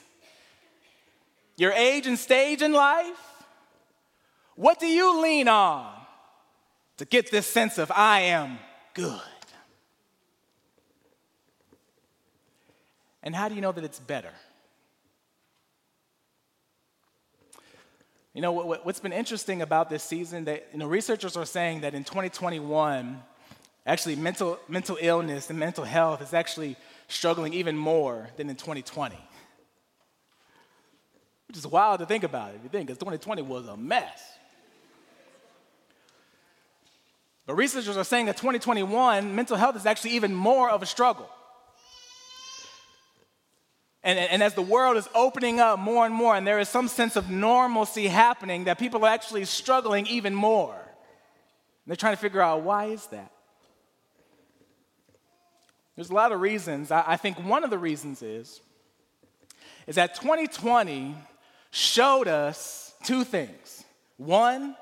your 1.57 1.73
age 1.73 2.07
and 2.07 2.19
stage 2.19 2.61
in 2.61 2.75
life? 2.75 3.45
What 4.54 4.78
do 4.78 4.87
you 4.87 5.23
lean 5.23 5.49
on 5.49 5.90
to 6.99 7.07
get 7.07 7.31
this 7.31 7.47
sense 7.47 7.78
of 7.78 7.90
I 7.90 8.21
am 8.21 8.59
good? 8.92 9.19
And 13.23 13.35
how 13.35 13.49
do 13.49 13.54
you 13.54 13.62
know 13.62 13.73
that 13.73 13.83
it's 13.83 13.99
better? 13.99 14.35
You 18.35 18.41
know, 18.41 18.53
what, 18.53 18.83
has 18.85 19.01
been 19.01 19.12
interesting 19.12 19.61
about 19.61 19.91
this 19.91 20.03
season 20.03 20.45
that 20.45 20.69
you 20.73 20.79
know, 20.79 20.87
researchers 20.87 21.37
are 21.37 21.45
saying 21.45 21.83
that 21.83 21.95
in 21.95 22.03
2021, 22.03 23.23
actually 23.85 24.17
mental, 24.17 24.59
mental 24.69 24.97
illness 25.01 25.51
and 25.51 25.59
mental 25.59 25.85
health 25.85 26.23
is 26.23 26.33
actually 26.33 26.77
struggling 27.09 27.53
even 27.53 27.77
more 27.77 28.29
than 28.37 28.49
in 28.49 28.57
2020. 28.57 29.17
Which 31.47 31.59
is 31.59 31.67
wild 31.67 32.01
to 32.01 32.07
think 32.07 32.25
about 32.25 32.55
if 32.55 32.62
you 32.62 32.71
think, 32.71 32.87
because 32.87 32.99
2020 32.99 33.43
was 33.43 33.67
a 33.67 33.77
mess. 33.77 34.23
But 37.45 37.57
researchers 37.57 37.99
are 37.99 38.05
saying 38.05 38.27
that 38.27 38.39
2021, 38.39 39.35
mental 39.35 39.59
health 39.59 39.77
is 39.77 39.85
actually 39.85 40.12
even 40.12 40.35
more 40.35 40.71
of 40.71 40.83
a 40.83 40.87
struggle. 40.87 41.29
And, 44.04 44.18
and 44.18 44.42
as 44.42 44.54
the 44.54 44.62
world 44.62 44.97
is 44.97 45.09
opening 45.14 45.61
up 45.61 45.78
more 45.78 46.04
and 46.04 46.14
more, 46.14 46.35
and 46.35 46.47
there 46.47 46.59
is 46.59 46.68
some 46.68 46.88
sense 46.88 47.14
of 47.14 47.30
normalcy 47.30 48.09
happening, 48.09 48.64
that 48.64 48.78
people 48.78 49.04
are 49.04 49.12
actually 49.12 49.44
struggling 49.44 50.06
even 50.09 50.35
more. 50.35 50.75
And 50.75 51.87
they're 51.87 51.97
trying 51.97 52.14
to 52.14 52.21
figure 52.21 52.40
out 52.40 52.62
why 52.62 52.87
is 52.87 53.06
that? 53.09 53.30
There's 55.94 56.11
a 56.11 56.14
lot 56.14 56.32
of 56.32 56.40
reasons. 56.40 56.90
I, 56.90 57.04
I 57.06 57.16
think 57.16 57.38
one 57.38 57.62
of 57.62 57.71
the 57.71 57.78
reasons 57.78 58.23
is, 58.23 58.61
is 59.87 59.97
that 59.97 60.14
2020 60.16 61.14
showed 61.71 62.26
us 62.26 62.94
two 63.04 63.25
things. 63.25 63.85
One, 64.16 64.76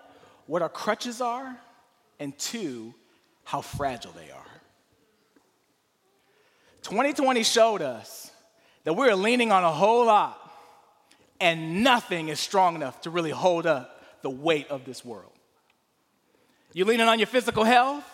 what 0.46 0.62
our 0.62 0.68
crutches 0.68 1.20
are, 1.20 1.56
and 2.18 2.36
two, 2.38 2.94
how 3.44 3.60
fragile 3.60 4.12
they 4.12 4.30
are. 4.30 4.44
2020 6.82 7.42
showed 7.42 7.82
us 7.82 8.29
that 8.84 8.94
we're 8.94 9.14
leaning 9.14 9.52
on 9.52 9.64
a 9.64 9.70
whole 9.70 10.06
lot, 10.06 10.36
and 11.40 11.82
nothing 11.82 12.28
is 12.28 12.40
strong 12.40 12.74
enough 12.74 13.00
to 13.02 13.10
really 13.10 13.30
hold 13.30 13.66
up 13.66 14.02
the 14.22 14.30
weight 14.30 14.68
of 14.68 14.84
this 14.84 15.04
world. 15.04 15.32
You're 16.72 16.86
leaning 16.86 17.08
on 17.08 17.18
your 17.18 17.26
physical 17.26 17.64
health? 17.64 18.04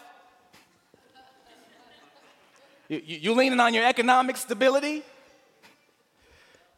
You, 2.88 3.02
you 3.04 3.34
leaning 3.34 3.60
on 3.60 3.74
your 3.74 3.84
economic 3.84 4.36
stability? 4.36 5.02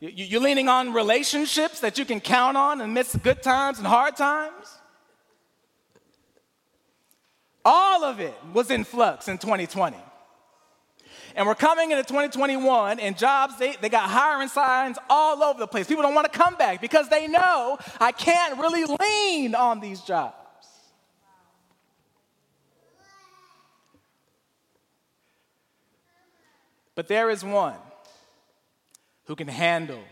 You, 0.01 0.39
are 0.39 0.41
leaning 0.41 0.69
on 0.69 0.93
relationships 0.93 1.81
that 1.81 1.99
you 1.99 2.05
can 2.05 2.21
count 2.21 2.57
on 2.57 2.81
amidst 2.81 3.21
good 3.23 3.43
times 3.43 3.79
and 3.79 3.87
hard 3.87 4.17
times? 4.17 4.79
All 7.65 8.05
of 8.05 8.21
it 8.21 8.35
was 8.55 8.71
in 8.71 8.85
flux 8.85 9.29
in 9.29 9.39
2020. 9.39 9.97
And 11.39 11.47
we're 11.47 11.55
coming 11.55 11.93
into 11.93 12.03
2021, 12.03 12.99
and 12.99 13.17
jobs, 13.17 13.57
they, 13.59 13.77
they 13.77 13.89
got 13.89 14.11
hiring 14.11 14.49
signs 14.49 14.99
all 15.09 15.41
over 15.45 15.61
the 15.61 15.69
place. 15.69 15.87
People 15.87 16.03
don't 16.03 16.17
want 16.17 16.31
to 16.31 16.37
come 16.37 16.57
back 16.57 16.81
because 16.81 17.09
they 17.09 17.29
know 17.29 17.79
I 18.01 18.11
can't 18.11 18.59
really 18.59 18.85
lean 18.85 19.55
on 19.55 19.79
these 19.79 20.01
jobs. 20.01 20.35
But 26.97 27.07
there 27.07 27.31
is 27.31 27.45
one 27.45 27.79
who 29.27 29.37
can 29.37 29.47
handle 29.47 30.03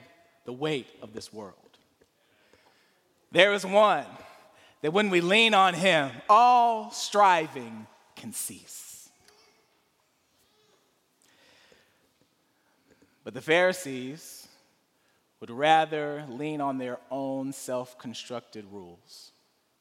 the 0.45 0.52
weight 0.52 0.87
of 1.02 1.12
this 1.12 1.33
world. 1.33 1.54
There 3.33 3.52
is 3.52 3.66
one 3.66 4.06
that 4.80 4.92
when 4.92 5.11
we 5.11 5.21
lean 5.21 5.54
on 5.54 5.75
him, 5.75 6.12
all 6.28 6.92
striving 6.92 7.88
can 8.14 8.33
cease. 8.33 8.86
But 13.26 13.35
the 13.35 13.42
Pharisees 13.42 14.47
would 15.40 15.50
rather 15.50 16.25
lean 16.28 16.61
on 16.61 16.78
their 16.78 17.00
own 17.11 17.52
self 17.52 17.99
constructed 17.99 18.64
rules 18.71 19.33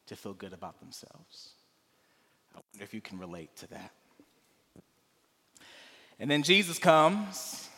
to 0.08 0.16
feel 0.16 0.34
good 0.34 0.52
about 0.52 0.80
themselves. 0.80 1.52
I 2.56 2.62
wonder 2.74 2.84
if 2.84 2.92
you 2.92 3.02
can 3.02 3.20
relate 3.20 3.56
to 3.58 3.68
that. 3.68 3.92
And 6.20 6.32
then 6.32 6.42
Jesus 6.42 6.80
comes, 6.80 7.70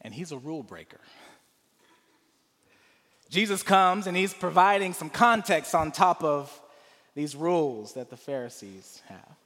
and 0.00 0.12
he's 0.12 0.32
a 0.32 0.38
rule 0.38 0.64
breaker. 0.64 1.00
Jesus 3.30 3.62
comes 3.62 4.08
and 4.08 4.16
he's 4.16 4.34
providing 4.34 4.94
some 4.94 5.10
context 5.10 5.76
on 5.76 5.92
top 5.92 6.24
of 6.24 6.60
these 7.14 7.36
rules 7.36 7.92
that 7.92 8.10
the 8.10 8.16
Pharisees 8.16 9.00
have. 9.06 9.36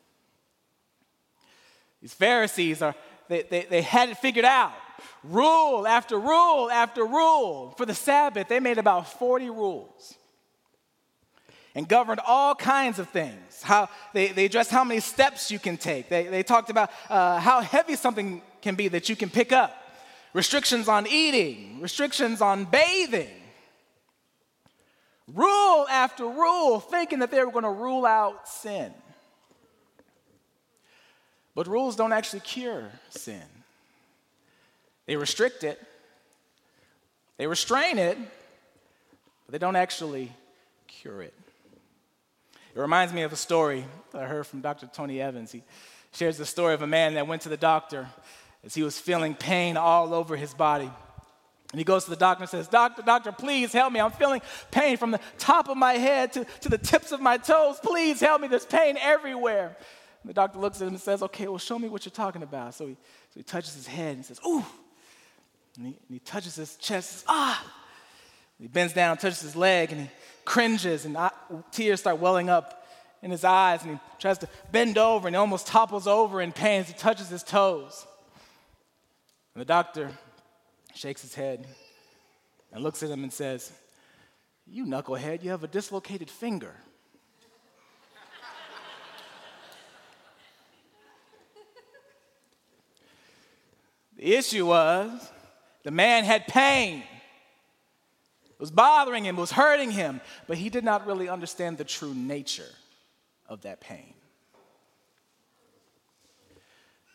These 2.00 2.14
Pharisees 2.14 2.80
are, 2.80 2.94
they, 3.28 3.42
they, 3.42 3.66
they 3.68 3.82
had 3.82 4.08
it 4.08 4.18
figured 4.18 4.44
out. 4.44 4.72
Rule 5.22 5.86
after 5.86 6.18
rule 6.18 6.70
after 6.70 7.04
rule. 7.04 7.74
For 7.76 7.86
the 7.86 7.94
Sabbath, 7.94 8.48
they 8.48 8.60
made 8.60 8.78
about 8.78 9.12
40 9.18 9.50
rules 9.50 10.14
and 11.74 11.86
governed 11.88 12.20
all 12.26 12.54
kinds 12.54 12.98
of 12.98 13.08
things. 13.10 13.62
How 13.62 13.88
they, 14.12 14.28
they 14.28 14.46
addressed 14.46 14.70
how 14.70 14.84
many 14.84 15.00
steps 15.00 15.50
you 15.50 15.58
can 15.58 15.76
take. 15.76 16.08
They, 16.08 16.24
they 16.24 16.42
talked 16.42 16.70
about 16.70 16.90
uh, 17.08 17.38
how 17.38 17.60
heavy 17.60 17.94
something 17.94 18.42
can 18.62 18.74
be 18.74 18.88
that 18.88 19.08
you 19.08 19.16
can 19.16 19.30
pick 19.30 19.52
up. 19.52 19.74
Restrictions 20.32 20.88
on 20.88 21.06
eating, 21.06 21.80
restrictions 21.80 22.40
on 22.40 22.64
bathing. 22.64 23.30
Rule 25.32 25.86
after 25.88 26.26
rule, 26.26 26.80
thinking 26.80 27.18
that 27.20 27.30
they 27.30 27.44
were 27.44 27.52
going 27.52 27.64
to 27.64 27.70
rule 27.70 28.06
out 28.06 28.48
sin. 28.48 28.92
But 31.58 31.66
rules 31.66 31.96
don't 31.96 32.12
actually 32.12 32.38
cure 32.38 32.84
sin. 33.10 33.42
They 35.06 35.16
restrict 35.16 35.64
it, 35.64 35.82
they 37.36 37.48
restrain 37.48 37.98
it, 37.98 38.16
but 38.16 39.50
they 39.50 39.58
don't 39.58 39.74
actually 39.74 40.30
cure 40.86 41.20
it. 41.20 41.34
It 42.76 42.78
reminds 42.78 43.12
me 43.12 43.22
of 43.22 43.32
a 43.32 43.36
story 43.36 43.84
that 44.12 44.22
I 44.22 44.26
heard 44.26 44.46
from 44.46 44.60
Dr. 44.60 44.86
Tony 44.86 45.20
Evans. 45.20 45.50
He 45.50 45.64
shares 46.12 46.38
the 46.38 46.46
story 46.46 46.74
of 46.74 46.82
a 46.82 46.86
man 46.86 47.14
that 47.14 47.26
went 47.26 47.42
to 47.42 47.48
the 47.48 47.56
doctor 47.56 48.08
as 48.64 48.76
he 48.76 48.84
was 48.84 49.00
feeling 49.00 49.34
pain 49.34 49.76
all 49.76 50.14
over 50.14 50.36
his 50.36 50.54
body. 50.54 50.88
And 51.72 51.80
he 51.80 51.84
goes 51.84 52.04
to 52.04 52.10
the 52.10 52.16
doctor 52.16 52.44
and 52.44 52.50
says, 52.50 52.68
Doctor, 52.68 53.02
doctor, 53.02 53.32
please 53.32 53.72
help 53.72 53.92
me. 53.92 53.98
I'm 53.98 54.12
feeling 54.12 54.42
pain 54.70 54.96
from 54.96 55.10
the 55.10 55.20
top 55.38 55.68
of 55.68 55.76
my 55.76 55.94
head 55.94 56.34
to, 56.34 56.46
to 56.60 56.68
the 56.68 56.78
tips 56.78 57.10
of 57.10 57.20
my 57.20 57.36
toes. 57.36 57.80
Please 57.82 58.20
help 58.20 58.42
me. 58.42 58.46
There's 58.46 58.64
pain 58.64 58.96
everywhere. 58.96 59.76
The 60.28 60.34
doctor 60.34 60.58
looks 60.58 60.82
at 60.82 60.86
him 60.86 60.92
and 60.92 61.00
says, 61.00 61.22
Okay, 61.22 61.48
well, 61.48 61.56
show 61.56 61.78
me 61.78 61.88
what 61.88 62.04
you're 62.04 62.10
talking 62.10 62.42
about. 62.42 62.74
So 62.74 62.86
he, 62.86 62.92
so 62.92 63.40
he 63.40 63.42
touches 63.42 63.74
his 63.74 63.86
head 63.86 64.14
and 64.14 64.22
says, 64.22 64.38
Ooh. 64.46 64.62
And 65.78 65.86
he, 65.86 65.96
and 66.06 66.10
he 66.10 66.18
touches 66.18 66.54
his 66.54 66.76
chest, 66.76 67.10
says, 67.10 67.24
Ah. 67.26 67.58
And 68.58 68.66
he 68.66 68.68
bends 68.68 68.92
down, 68.92 69.16
touches 69.16 69.40
his 69.40 69.56
leg, 69.56 69.90
and 69.90 70.02
he 70.02 70.10
cringes, 70.44 71.06
and 71.06 71.16
tears 71.72 72.00
start 72.00 72.18
welling 72.18 72.50
up 72.50 72.86
in 73.22 73.30
his 73.30 73.42
eyes, 73.42 73.82
and 73.82 73.92
he 73.92 73.98
tries 74.18 74.36
to 74.38 74.48
bend 74.70 74.98
over 74.98 75.28
and 75.28 75.34
he 75.34 75.38
almost 75.38 75.66
topples 75.66 76.06
over 76.06 76.42
in 76.42 76.52
pain 76.52 76.82
as 76.82 76.88
he 76.88 76.94
touches 76.94 77.30
his 77.30 77.42
toes. 77.42 78.06
And 79.54 79.62
the 79.62 79.64
doctor 79.64 80.10
shakes 80.94 81.22
his 81.22 81.34
head 81.34 81.66
and 82.70 82.82
looks 82.82 83.02
at 83.02 83.08
him 83.08 83.22
and 83.22 83.32
says, 83.32 83.72
You 84.66 84.84
knucklehead, 84.84 85.42
you 85.42 85.50
have 85.50 85.64
a 85.64 85.68
dislocated 85.68 86.28
finger. 86.28 86.74
The 94.18 94.34
issue 94.34 94.66
was 94.66 95.30
the 95.84 95.90
man 95.90 96.24
had 96.24 96.46
pain. 96.48 97.02
It 98.50 98.60
was 98.60 98.70
bothering 98.72 99.24
him, 99.24 99.38
it 99.38 99.40
was 99.40 99.52
hurting 99.52 99.92
him, 99.92 100.20
but 100.48 100.58
he 100.58 100.68
did 100.68 100.84
not 100.84 101.06
really 101.06 101.28
understand 101.28 101.78
the 101.78 101.84
true 101.84 102.12
nature 102.12 102.74
of 103.48 103.62
that 103.62 103.80
pain. 103.80 104.14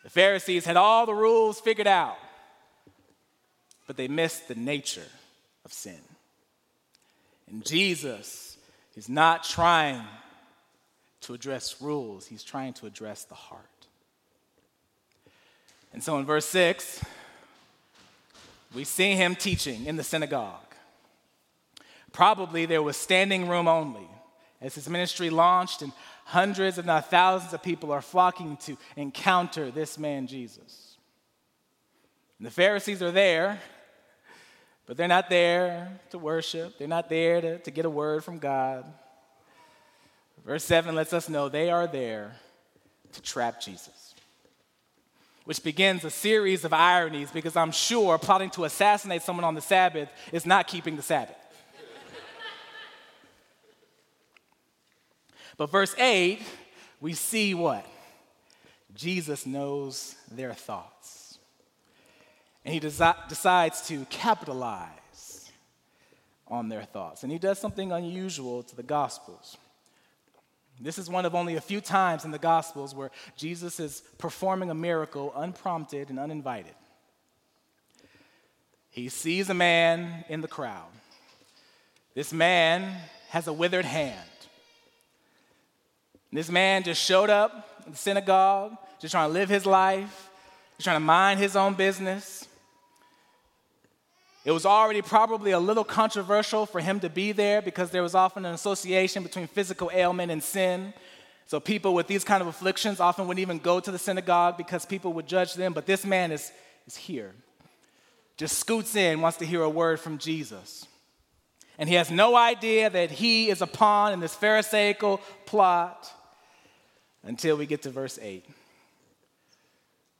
The 0.03 0.09
Pharisees 0.09 0.65
had 0.65 0.77
all 0.77 1.05
the 1.05 1.13
rules 1.13 1.59
figured 1.59 1.87
out, 1.87 2.17
but 3.87 3.97
they 3.97 4.07
missed 4.07 4.47
the 4.47 4.55
nature 4.55 5.07
of 5.65 5.73
sin. 5.73 5.99
And 7.49 7.65
Jesus 7.65 8.57
is 8.95 9.09
not 9.09 9.43
trying 9.43 10.03
to 11.21 11.33
address 11.33 11.81
rules, 11.81 12.25
he's 12.25 12.43
trying 12.43 12.73
to 12.73 12.85
address 12.85 13.23
the 13.25 13.35
heart. 13.35 13.72
And 15.93 16.03
so 16.03 16.17
in 16.17 16.25
verse 16.25 16.45
6, 16.47 17.03
we 18.73 18.83
see 18.83 19.11
him 19.11 19.35
teaching 19.35 19.85
in 19.85 19.95
the 19.95 20.03
synagogue. 20.03 20.59
Probably 22.11 22.65
there 22.65 22.81
was 22.81 22.97
standing 22.97 23.47
room 23.47 23.67
only 23.67 24.07
as 24.63 24.75
his 24.75 24.89
ministry 24.89 25.29
launched, 25.29 25.81
and 25.81 25.91
hundreds, 26.25 26.77
if 26.77 26.85
not 26.85 27.09
thousands, 27.09 27.53
of 27.53 27.61
people 27.61 27.91
are 27.91 28.01
flocking 28.01 28.55
to 28.57 28.77
encounter 28.95 29.69
this 29.69 29.99
man, 29.99 30.25
Jesus. 30.25 30.97
And 32.39 32.47
the 32.47 32.51
Pharisees 32.51 33.03
are 33.03 33.11
there, 33.11 33.59
but 34.85 34.95
they're 34.95 35.07
not 35.07 35.29
there 35.29 35.99
to 36.11 36.17
worship, 36.17 36.77
they're 36.77 36.87
not 36.87 37.09
there 37.09 37.41
to, 37.41 37.59
to 37.59 37.71
get 37.71 37.85
a 37.85 37.89
word 37.89 38.23
from 38.23 38.39
God. 38.39 38.85
Verse 40.45 40.63
7 40.63 40.95
lets 40.95 41.13
us 41.13 41.29
know 41.29 41.49
they 41.49 41.69
are 41.69 41.87
there 41.87 42.35
to 43.11 43.21
trap 43.21 43.61
Jesus, 43.61 44.12
which 45.45 45.63
begins 45.63 46.03
a 46.05 46.09
series 46.09 46.63
of 46.63 46.73
ironies 46.73 47.31
because 47.31 47.55
I'm 47.55 47.71
sure 47.71 48.17
plotting 48.17 48.49
to 48.51 48.63
assassinate 48.65 49.21
someone 49.21 49.43
on 49.43 49.55
the 49.55 49.61
Sabbath 49.61 50.09
is 50.31 50.45
not 50.45 50.67
keeping 50.67 50.95
the 50.95 51.01
Sabbath. 51.01 51.35
But 55.57 55.69
verse 55.69 55.93
8, 55.97 56.41
we 56.99 57.13
see 57.13 57.53
what? 57.53 57.85
Jesus 58.95 59.45
knows 59.45 60.15
their 60.31 60.53
thoughts. 60.53 61.37
And 62.65 62.73
he 62.73 62.79
desi- 62.79 63.27
decides 63.27 63.87
to 63.87 64.05
capitalize 64.05 65.51
on 66.47 66.69
their 66.69 66.83
thoughts. 66.83 67.23
And 67.23 67.31
he 67.31 67.39
does 67.39 67.59
something 67.59 67.91
unusual 67.91 68.63
to 68.63 68.75
the 68.75 68.83
Gospels. 68.83 69.57
This 70.83 70.97
is 70.97 71.09
one 71.09 71.25
of 71.25 71.33
only 71.33 71.55
a 71.55 71.61
few 71.61 71.79
times 71.79 72.25
in 72.25 72.31
the 72.31 72.37
Gospels 72.37 72.93
where 72.93 73.09
Jesus 73.37 73.79
is 73.79 74.03
performing 74.17 74.69
a 74.69 74.73
miracle 74.75 75.31
unprompted 75.35 76.09
and 76.09 76.19
uninvited. 76.19 76.75
he 78.89 79.09
sees 79.09 79.49
a 79.49 79.53
man 79.53 80.23
in 80.29 80.41
the 80.41 80.47
crowd. 80.47 80.89
This 82.13 82.31
man 82.31 82.95
has 83.29 83.47
a 83.47 83.53
withered 83.53 83.85
hand. 83.85 84.19
This 86.31 86.49
man 86.49 86.83
just 86.83 87.01
showed 87.01 87.29
up 87.29 87.81
in 87.85 87.93
the 87.93 87.97
synagogue, 87.97 88.75
just 88.99 89.13
trying 89.13 89.29
to 89.29 89.33
live 89.33 89.49
his 89.49 89.65
life, 89.65 90.29
just 90.77 90.83
trying 90.83 90.97
to 90.97 91.05
mind 91.05 91.39
his 91.39 91.55
own 91.55 91.75
business. 91.75 92.42
It 94.45 94.51
was 94.51 94.65
already 94.65 95.01
probably 95.01 95.51
a 95.51 95.59
little 95.59 95.85
controversial 95.85 96.65
for 96.65 96.81
him 96.81 96.99
to 96.99 97.09
be 97.09 97.31
there 97.31 97.61
because 97.61 97.91
there 97.91 98.03
was 98.03 98.13
often 98.13 98.45
an 98.45 98.53
association 98.53 99.23
between 99.23 99.47
physical 99.47 99.89
ailment 99.93 100.31
and 100.31 100.43
sin. 100.43 100.93
So 101.45 101.59
people 101.59 101.93
with 101.93 102.07
these 102.07 102.25
kind 102.25 102.41
of 102.41 102.47
afflictions 102.47 102.99
often 102.99 103.25
wouldn't 103.27 103.41
even 103.41 103.59
go 103.59 103.79
to 103.79 103.91
the 103.91 103.97
synagogue 103.97 104.57
because 104.57 104.85
people 104.85 105.13
would 105.13 105.27
judge 105.27 105.53
them. 105.53 105.71
But 105.71 105.85
this 105.85 106.05
man 106.05 106.31
is, 106.31 106.51
is 106.85 106.97
here, 106.97 107.33
just 108.35 108.59
scoots 108.59 108.95
in, 108.95 109.21
wants 109.21 109.37
to 109.37 109.45
hear 109.45 109.61
a 109.61 109.69
word 109.69 109.99
from 109.99 110.17
Jesus. 110.17 110.87
And 111.77 111.87
he 111.87 111.95
has 111.95 112.11
no 112.11 112.35
idea 112.35 112.89
that 112.89 113.11
he 113.11 113.49
is 113.49 113.61
a 113.61 113.67
pawn 113.67 114.11
in 114.13 114.19
this 114.19 114.35
Pharisaical 114.35 115.21
plot 115.45 116.11
until 117.23 117.55
we 117.55 117.65
get 117.65 117.83
to 117.83 117.89
verse 117.89 118.19
8, 118.21 118.45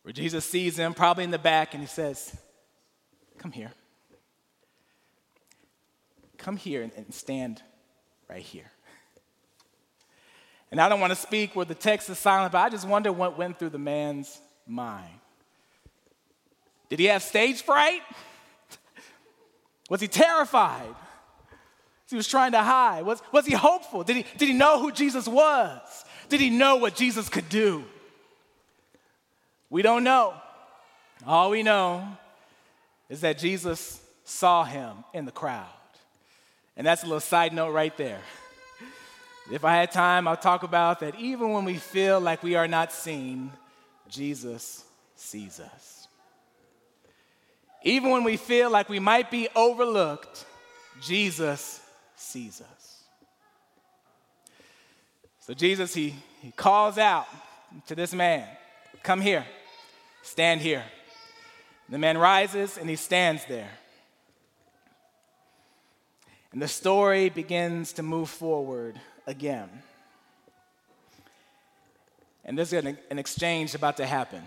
where 0.04 0.14
Jesus 0.14 0.46
sees 0.46 0.78
him 0.78 0.94
probably 0.94 1.26
in 1.26 1.32
the 1.32 1.38
back 1.38 1.74
and 1.74 1.82
he 1.84 1.88
says, 1.88 2.36
Come 3.38 3.52
here. 3.52 3.74
Come 6.44 6.58
here 6.58 6.84
and, 6.84 6.92
and 6.98 7.14
stand 7.14 7.62
right 8.30 8.42
here. 8.42 8.70
And 10.72 10.82
I 10.82 10.90
don't 10.90 11.00
want 11.00 11.12
to 11.12 11.16
speak 11.16 11.56
where 11.56 11.66
the 11.66 11.74
text 11.74 12.10
is 12.10 12.20
silent, 12.20 12.52
but 12.52 12.60
I 12.60 12.70
just 12.70 12.86
wonder 12.86 13.14
what 13.14 13.38
went 13.38 13.58
through 13.58 13.70
the 13.70 13.80
man's 13.80 14.42
mind. 14.68 15.14
Did 16.90 17.00
he 17.00 17.06
have 17.06 17.24
stage 17.24 17.62
fright? 17.62 18.02
Was 19.90 20.02
he 20.02 20.08
terrified? 20.08 20.94
He 22.10 22.16
was 22.16 22.28
trying 22.28 22.52
to 22.52 22.62
hide. 22.62 23.08
Was, 23.08 23.24
was 23.32 23.48
he 23.48 23.56
hopeful? 23.56 24.04
Did 24.04 24.18
he, 24.18 24.26
did 24.38 24.48
he 24.48 24.54
know 24.54 24.80
who 24.80 24.92
Jesus 24.92 25.28
was? 25.28 26.06
Did 26.30 26.42
he 26.42 26.52
know 26.52 26.76
what 26.76 26.94
Jesus 26.94 27.28
could 27.28 27.50
do? 27.50 27.84
We 29.72 29.82
don't 29.82 30.04
know. 30.04 30.36
All 31.26 31.50
we 31.50 31.64
know 31.64 32.08
is 33.10 33.22
that 33.22 33.40
Jesus 33.40 34.00
saw 34.26 34.64
him 34.64 35.04
in 35.12 35.26
the 35.26 35.32
crowd. 35.32 35.66
And 36.76 36.86
that's 36.88 37.04
a 37.04 37.06
little 37.06 37.20
side 37.20 37.54
note 37.54 37.72
right 37.72 37.96
there. 37.98 38.22
If 39.52 39.66
I 39.66 39.76
had 39.76 39.92
time, 39.92 40.28
I'll 40.28 40.38
talk 40.38 40.64
about 40.64 41.02
that 41.02 41.16
even 41.20 41.52
when 41.52 41.66
we 41.66 41.76
feel 41.76 42.20
like 42.20 42.44
we 42.44 42.56
are 42.56 42.68
not 42.68 42.92
seen, 42.92 43.52
Jesus 44.08 44.84
sees 45.16 45.60
us. 45.60 46.08
Even 47.84 48.12
when 48.12 48.24
we 48.24 48.38
feel 48.38 48.70
like 48.70 48.88
we 48.88 49.00
might 49.00 49.30
be 49.30 49.50
overlooked, 49.56 50.46
Jesus 51.02 51.82
sees 52.16 52.62
us. 52.62 53.04
So 55.42 55.54
Jesus, 55.54 55.94
he, 55.94 56.16
he 56.42 56.52
calls 56.52 56.98
out 56.98 57.28
to 57.88 57.96
this 57.96 58.14
man, 58.14 58.48
Come 59.04 59.20
here, 59.20 59.46
stand 60.22 60.62
here. 60.62 60.84
The 61.90 61.98
man 61.98 62.18
rises 62.18 62.78
and 62.78 62.90
he 62.90 62.96
stands 62.96 63.44
there. 63.46 63.70
And 66.54 66.62
the 66.62 66.68
story 66.68 67.30
begins 67.30 67.94
to 67.94 68.04
move 68.04 68.30
forward 68.30 69.02
again. 69.26 69.70
And 72.46 72.56
there's 72.56 72.72
an, 72.74 72.98
an 73.10 73.18
exchange 73.18 73.74
about 73.74 73.98
to 73.98 74.06
happen 74.06 74.44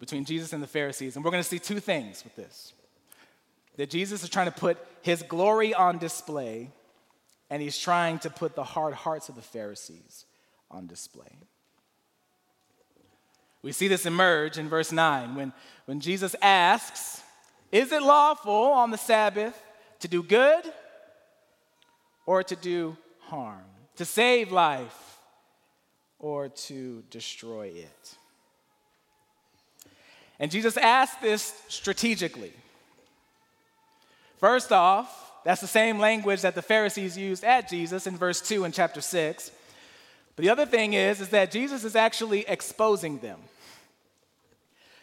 between 0.00 0.24
Jesus 0.24 0.54
and 0.54 0.62
the 0.62 0.66
Pharisees. 0.66 1.16
And 1.16 1.24
we're 1.24 1.30
going 1.30 1.42
to 1.42 1.48
see 1.48 1.58
two 1.58 1.80
things 1.80 2.24
with 2.24 2.34
this 2.34 2.72
that 3.76 3.90
Jesus 3.90 4.22
is 4.22 4.30
trying 4.30 4.46
to 4.46 4.58
put 4.58 4.78
his 5.02 5.22
glory 5.22 5.74
on 5.74 5.98
display, 5.98 6.70
and 7.50 7.60
he's 7.60 7.76
trying 7.76 8.18
to 8.20 8.30
put 8.30 8.54
the 8.54 8.64
hard 8.64 8.94
hearts 8.94 9.28
of 9.28 9.34
the 9.34 9.42
Pharisees 9.42 10.24
on 10.70 10.86
display. 10.86 11.36
We 13.60 13.72
see 13.72 13.86
this 13.86 14.06
emerge 14.06 14.56
in 14.56 14.70
verse 14.70 14.92
9 14.92 15.34
when, 15.34 15.52
when 15.84 16.00
Jesus 16.00 16.34
asks, 16.40 17.22
Is 17.72 17.92
it 17.92 18.02
lawful 18.02 18.52
on 18.52 18.90
the 18.90 18.98
Sabbath 18.98 19.60
to 20.00 20.08
do 20.08 20.22
good 20.22 20.64
or 22.24 22.42
to 22.42 22.56
do 22.56 22.96
harm, 23.20 23.64
to 23.96 24.04
save 24.04 24.52
life 24.52 25.18
or 26.18 26.48
to 26.48 27.02
destroy 27.10 27.68
it? 27.68 28.16
And 30.38 30.50
Jesus 30.50 30.76
asked 30.76 31.22
this 31.22 31.60
strategically. 31.68 32.52
First 34.38 34.70
off, 34.70 35.32
that's 35.44 35.60
the 35.60 35.66
same 35.66 35.98
language 35.98 36.42
that 36.42 36.54
the 36.54 36.62
Pharisees 36.62 37.16
used 37.16 37.44
at 37.44 37.68
Jesus 37.68 38.06
in 38.06 38.16
verse 38.16 38.40
2 38.40 38.64
in 38.64 38.72
chapter 38.72 39.00
6. 39.00 39.50
But 40.34 40.42
the 40.42 40.50
other 40.50 40.66
thing 40.66 40.92
is, 40.92 41.20
is 41.20 41.30
that 41.30 41.50
Jesus 41.50 41.84
is 41.84 41.96
actually 41.96 42.44
exposing 42.46 43.18
them. 43.18 43.40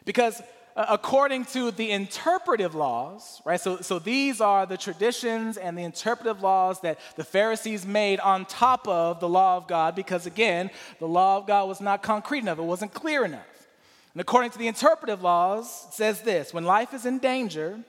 Because 0.05 0.41
according 0.75 1.45
to 1.45 1.71
the 1.71 1.91
interpretive 1.91 2.73
laws, 2.73 3.41
right, 3.45 3.59
so, 3.59 3.77
so 3.81 3.99
these 3.99 4.41
are 4.41 4.65
the 4.65 4.77
traditions 4.77 5.57
and 5.57 5.77
the 5.77 5.83
interpretive 5.83 6.41
laws 6.41 6.81
that 6.81 6.99
the 7.15 7.23
Pharisees 7.23 7.85
made 7.85 8.19
on 8.19 8.45
top 8.45 8.87
of 8.87 9.19
the 9.19 9.29
law 9.29 9.57
of 9.57 9.67
God, 9.67 9.95
because 9.95 10.25
again, 10.25 10.71
the 10.99 11.07
law 11.07 11.37
of 11.37 11.47
God 11.47 11.67
was 11.67 11.79
not 11.79 12.01
concrete 12.01 12.39
enough, 12.39 12.57
it 12.57 12.63
wasn't 12.63 12.93
clear 12.93 13.23
enough. 13.23 13.67
And 14.13 14.21
according 14.21 14.51
to 14.51 14.57
the 14.57 14.67
interpretive 14.67 15.21
laws, 15.21 15.85
it 15.87 15.93
says 15.93 16.21
this 16.21 16.53
when 16.53 16.65
life 16.65 16.93
is 16.93 17.05
in 17.05 17.19
danger, 17.19 17.79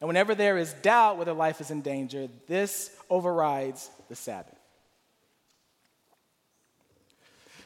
and 0.00 0.08
whenever 0.08 0.34
there 0.34 0.58
is 0.58 0.72
doubt 0.74 1.18
whether 1.18 1.32
life 1.32 1.60
is 1.60 1.70
in 1.70 1.80
danger, 1.80 2.28
this 2.46 2.90
overrides 3.08 3.90
the 4.08 4.16
Sabbath. 4.16 4.53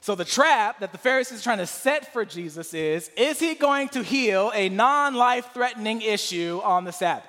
So, 0.01 0.15
the 0.15 0.25
trap 0.25 0.81
that 0.81 0.93
the 0.93 0.99
Pharisees 0.99 1.41
are 1.41 1.43
trying 1.43 1.59
to 1.59 1.67
set 1.67 2.13
for 2.13 2.25
Jesus 2.25 2.73
is 2.73 3.11
is 3.17 3.41
he 3.41 3.55
going 3.55 3.89
to 3.91 4.03
heal 4.03 4.53
a 4.55 4.69
non 4.69 5.15
life 5.15 5.53
threatening 5.53 6.03
issue 6.03 6.61
on 6.63 6.85
the 6.85 6.93
Sabbath? 6.93 7.25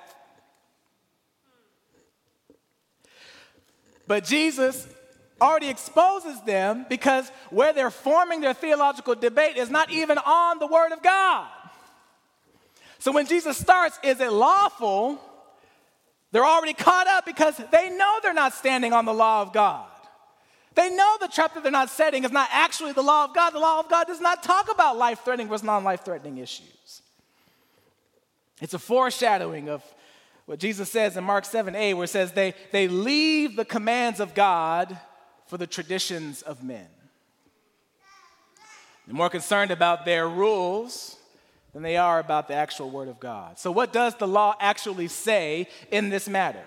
But 4.06 4.24
Jesus 4.24 4.88
already 5.40 5.68
exposes 5.68 6.40
them 6.42 6.84
because 6.88 7.30
where 7.50 7.72
they're 7.72 7.90
forming 7.90 8.40
their 8.40 8.54
theological 8.54 9.14
debate 9.14 9.56
is 9.56 9.70
not 9.70 9.90
even 9.90 10.18
on 10.18 10.58
the 10.58 10.66
Word 10.66 10.92
of 10.92 11.02
God. 11.02 11.48
So 12.98 13.12
when 13.12 13.26
Jesus 13.26 13.56
starts, 13.56 13.98
is 14.02 14.20
it 14.20 14.32
lawful? 14.32 15.20
They're 16.32 16.44
already 16.44 16.74
caught 16.74 17.06
up 17.06 17.24
because 17.24 17.56
they 17.70 17.90
know 17.90 18.18
they're 18.22 18.34
not 18.34 18.52
standing 18.52 18.92
on 18.92 19.04
the 19.04 19.14
law 19.14 19.42
of 19.42 19.52
God. 19.52 19.89
They 20.74 20.90
know 20.90 21.16
the 21.20 21.28
trap 21.28 21.54
that 21.54 21.62
they're 21.62 21.72
not 21.72 21.90
setting 21.90 22.24
is 22.24 22.30
not 22.30 22.48
actually 22.52 22.92
the 22.92 23.02
law 23.02 23.24
of 23.24 23.34
God. 23.34 23.50
The 23.50 23.58
law 23.58 23.80
of 23.80 23.88
God 23.88 24.06
does 24.06 24.20
not 24.20 24.42
talk 24.42 24.70
about 24.70 24.96
life 24.96 25.20
threatening 25.24 25.48
versus 25.48 25.64
non 25.64 25.82
life 25.82 26.04
threatening 26.04 26.38
issues. 26.38 27.02
It's 28.60 28.74
a 28.74 28.78
foreshadowing 28.78 29.68
of 29.68 29.82
what 30.46 30.58
Jesus 30.58 30.90
says 30.90 31.16
in 31.16 31.24
Mark 31.24 31.44
7 31.44 31.74
8, 31.74 31.94
where 31.94 32.04
it 32.04 32.08
says 32.08 32.32
they, 32.32 32.54
they 32.72 32.88
leave 32.88 33.56
the 33.56 33.64
commands 33.64 34.20
of 34.20 34.34
God 34.34 34.98
for 35.46 35.56
the 35.56 35.66
traditions 35.66 36.42
of 36.42 36.62
men. 36.62 36.86
They're 39.06 39.16
more 39.16 39.30
concerned 39.30 39.72
about 39.72 40.04
their 40.04 40.28
rules 40.28 41.16
than 41.72 41.82
they 41.82 41.96
are 41.96 42.18
about 42.18 42.48
the 42.48 42.54
actual 42.54 42.90
Word 42.90 43.08
of 43.08 43.18
God. 43.18 43.58
So, 43.58 43.70
what 43.70 43.92
does 43.92 44.14
the 44.16 44.28
law 44.28 44.54
actually 44.60 45.08
say 45.08 45.68
in 45.90 46.10
this 46.10 46.28
matter? 46.28 46.64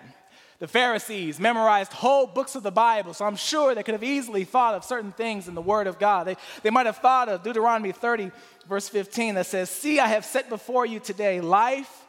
The 0.59 0.67
Pharisees 0.67 1.39
memorized 1.39 1.91
whole 1.91 2.27
books 2.27 2.55
of 2.55 2.63
the 2.63 2.71
Bible, 2.71 3.13
so 3.13 3.25
I'm 3.25 3.35
sure 3.35 3.75
they 3.75 3.83
could 3.83 3.93
have 3.93 4.03
easily 4.03 4.43
thought 4.43 4.75
of 4.75 4.83
certain 4.83 5.11
things 5.11 5.47
in 5.47 5.55
the 5.55 5.61
Word 5.61 5.87
of 5.87 5.99
God. 5.99 6.25
They, 6.25 6.37
they 6.61 6.69
might 6.69 6.85
have 6.85 6.97
thought 6.97 7.27
of 7.27 7.43
Deuteronomy 7.43 7.91
30, 7.91 8.31
verse 8.67 8.87
15, 8.87 9.35
that 9.35 9.45
says, 9.45 9.69
See, 9.69 9.99
I 9.99 10.07
have 10.07 10.25
set 10.25 10.49
before 10.49 10.85
you 10.85 10.99
today 10.99 11.41
life 11.41 12.05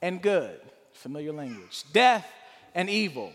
and 0.00 0.22
good, 0.22 0.60
familiar 0.92 1.32
language, 1.32 1.84
death 1.92 2.26
and 2.74 2.88
evil. 2.88 3.32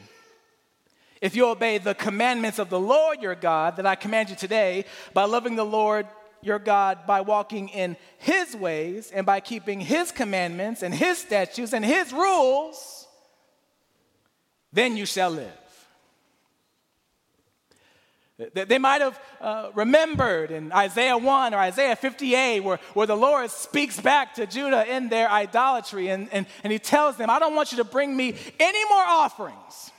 If 1.22 1.36
you 1.36 1.48
obey 1.48 1.78
the 1.78 1.96
commandments 1.96 2.60
of 2.60 2.70
the 2.70 2.80
Lord 2.80 3.22
your 3.22 3.36
God 3.36 3.78
that 3.78 3.86
I 3.86 3.96
command 3.96 4.30
you 4.30 4.36
today 4.36 4.86
by 5.14 5.24
loving 5.24 5.56
the 5.56 5.66
Lord 5.66 6.08
your 6.46 6.60
God 6.60 7.06
by 7.08 7.22
walking 7.22 7.70
in 7.70 7.96
His 8.18 8.56
ways 8.56 9.12
and 9.12 9.26
by 9.26 9.40
keeping 9.40 9.80
His 9.80 10.12
commandments 10.12 10.84
and 10.84 10.94
His 10.94 11.18
statutes 11.18 11.74
and 11.74 11.84
His 11.84 12.12
rules, 12.12 13.03
then 14.74 14.98
you 14.98 15.06
shall 15.06 15.30
live. 15.30 15.52
They 18.54 18.80
might 18.80 19.00
have 19.00 19.20
uh, 19.40 19.70
remembered 19.76 20.50
in 20.50 20.72
Isaiah 20.72 21.18
1 21.18 21.54
or 21.54 21.58
Isaiah 21.58 21.96
58, 21.96 22.62
where, 22.62 22.80
where 22.94 23.08
the 23.08 23.16
Lord 23.16 23.52
speaks 23.52 24.00
back 24.00 24.34
to 24.36 24.48
Judah 24.48 24.92
in 24.92 25.08
their 25.08 25.30
idolatry, 25.30 26.10
and, 26.10 26.28
and, 26.32 26.48
and 26.64 26.74
He 26.74 26.80
tells 26.80 27.16
them, 27.16 27.30
I 27.30 27.38
don't 27.40 27.56
want 27.56 27.72
you 27.72 27.78
to 27.78 27.84
bring 27.84 28.18
me 28.18 28.36
any 28.60 28.84
more 28.90 29.04
offerings, 29.04 29.92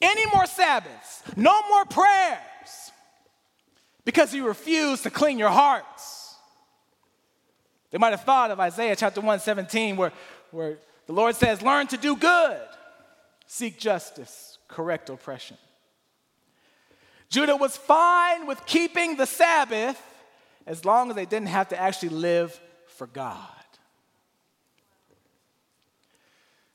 any 0.00 0.24
more 0.34 0.46
Sabbaths, 0.46 1.22
no 1.36 1.60
more 1.68 1.84
prayers 1.84 2.40
because 4.08 4.32
you 4.32 4.46
refuse 4.46 5.02
to 5.02 5.10
clean 5.10 5.38
your 5.38 5.50
hearts. 5.50 6.34
They 7.90 7.98
might 7.98 8.12
have 8.12 8.22
thought 8.22 8.50
of 8.50 8.58
Isaiah 8.58 8.96
chapter 8.96 9.20
117, 9.20 9.98
where, 9.98 10.14
where 10.50 10.78
the 11.06 11.12
Lord 11.12 11.36
says, 11.36 11.60
Learn 11.60 11.88
to 11.88 11.98
do 11.98 12.16
good, 12.16 12.58
seek 13.48 13.78
justice, 13.78 14.58
correct 14.68 15.10
oppression. 15.10 15.56
Judah 17.30 17.56
was 17.56 17.76
fine 17.76 18.46
with 18.46 18.64
keeping 18.66 19.16
the 19.16 19.26
Sabbath 19.26 20.00
as 20.66 20.84
long 20.84 21.10
as 21.10 21.16
they 21.16 21.26
didn't 21.26 21.48
have 21.48 21.68
to 21.70 21.80
actually 21.80 22.10
live 22.10 22.58
for 22.86 23.06
God. 23.06 23.48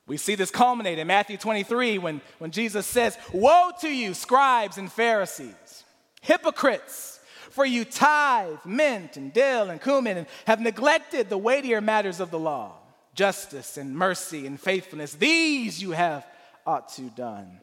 We 0.06 0.18
see 0.18 0.36
this 0.36 0.52
culminate 0.52 1.00
in 1.00 1.08
Matthew 1.08 1.38
23 1.38 1.98
when, 2.00 2.22
when 2.40 2.52
Jesus 2.52 2.86
says, 2.86 3.18
Woe 3.32 3.72
to 3.82 3.90
you, 3.90 4.14
scribes 4.14 4.78
and 4.78 4.92
Pharisees, 4.92 5.84
hypocrites, 6.22 7.20
for 7.52 7.66
you 7.66 7.86
tithe 7.86 8.66
mint 8.66 9.16
and 9.16 9.32
dill 9.32 9.70
and 9.70 9.82
cumin 9.82 10.18
and 10.18 10.28
have 10.46 10.60
neglected 10.60 11.30
the 11.30 11.38
weightier 11.38 11.82
matters 11.82 12.20
of 12.20 12.32
the 12.32 12.40
law, 12.40 12.74
justice 13.14 13.78
and 13.78 13.96
mercy 13.96 14.46
and 14.46 14.60
faithfulness. 14.60 15.14
These 15.14 15.82
you 15.82 15.92
have 15.92 16.26
ought 16.66 16.90
to 16.90 17.04
done 17.10 17.60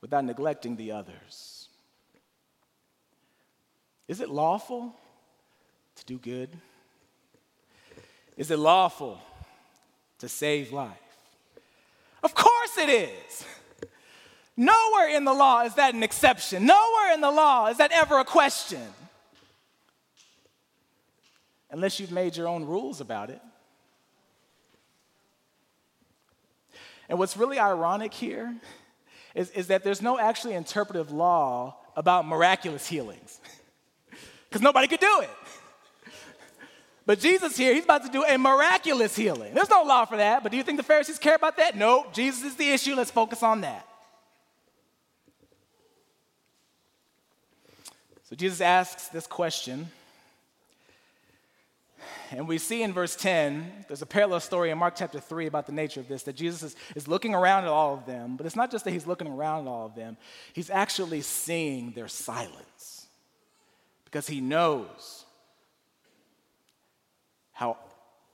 without 0.00 0.24
neglecting 0.24 0.76
the 0.76 0.92
others. 0.92 1.68
Is 4.08 4.20
it 4.20 4.28
lawful 4.28 4.94
to 5.96 6.04
do 6.04 6.18
good? 6.18 6.50
Is 8.36 8.50
it 8.50 8.58
lawful 8.58 9.20
to 10.18 10.28
save 10.28 10.72
life? 10.72 10.90
Of 12.22 12.34
course 12.34 12.78
it 12.78 12.88
is. 12.88 13.44
Nowhere 14.56 15.08
in 15.08 15.24
the 15.24 15.32
law 15.32 15.62
is 15.62 15.74
that 15.74 15.94
an 15.94 16.02
exception. 16.02 16.66
Nowhere 16.66 17.14
in 17.14 17.20
the 17.20 17.30
law 17.30 17.68
is 17.68 17.78
that 17.78 17.90
ever 17.92 18.18
a 18.18 18.24
question. 18.24 18.82
Unless 21.70 22.00
you've 22.00 22.12
made 22.12 22.36
your 22.36 22.48
own 22.48 22.64
rules 22.64 23.00
about 23.00 23.30
it. 23.30 23.40
And 27.12 27.18
what's 27.18 27.36
really 27.36 27.58
ironic 27.58 28.14
here 28.14 28.56
is, 29.34 29.50
is 29.50 29.66
that 29.66 29.84
there's 29.84 30.00
no 30.00 30.18
actually 30.18 30.54
interpretive 30.54 31.10
law 31.10 31.76
about 31.94 32.26
miraculous 32.26 32.86
healings, 32.86 33.38
because 34.48 34.62
nobody 34.62 34.88
could 34.88 35.00
do 35.00 35.20
it. 35.20 35.28
But 37.04 37.20
Jesus 37.20 37.54
here, 37.54 37.74
he's 37.74 37.84
about 37.84 38.06
to 38.06 38.10
do 38.10 38.24
a 38.24 38.38
miraculous 38.38 39.14
healing. 39.14 39.52
There's 39.52 39.68
no 39.68 39.82
law 39.82 40.06
for 40.06 40.16
that, 40.16 40.42
but 40.42 40.52
do 40.52 40.56
you 40.56 40.62
think 40.62 40.78
the 40.78 40.82
Pharisees 40.82 41.18
care 41.18 41.34
about 41.34 41.58
that? 41.58 41.76
No, 41.76 42.06
Jesus 42.14 42.44
is 42.44 42.56
the 42.56 42.70
issue. 42.70 42.94
Let's 42.94 43.10
focus 43.10 43.42
on 43.42 43.60
that. 43.60 43.86
So 48.22 48.36
Jesus 48.36 48.62
asks 48.62 49.08
this 49.08 49.26
question. 49.26 49.90
And 52.34 52.48
we 52.48 52.56
see 52.56 52.82
in 52.82 52.94
verse 52.94 53.14
10, 53.14 53.84
there's 53.88 54.00
a 54.00 54.06
parallel 54.06 54.40
story 54.40 54.70
in 54.70 54.78
Mark 54.78 54.94
chapter 54.96 55.20
3 55.20 55.46
about 55.46 55.66
the 55.66 55.72
nature 55.72 56.00
of 56.00 56.08
this, 56.08 56.22
that 56.22 56.34
Jesus 56.34 56.62
is, 56.62 56.76
is 56.96 57.06
looking 57.06 57.34
around 57.34 57.64
at 57.64 57.70
all 57.70 57.92
of 57.92 58.06
them, 58.06 58.36
but 58.36 58.46
it's 58.46 58.56
not 58.56 58.70
just 58.70 58.84
that 58.86 58.92
he's 58.92 59.06
looking 59.06 59.26
around 59.26 59.66
at 59.66 59.70
all 59.70 59.86
of 59.86 59.94
them, 59.94 60.16
he's 60.54 60.70
actually 60.70 61.20
seeing 61.20 61.92
their 61.92 62.08
silence 62.08 63.06
because 64.06 64.26
he 64.26 64.40
knows 64.40 65.26
how 67.52 67.76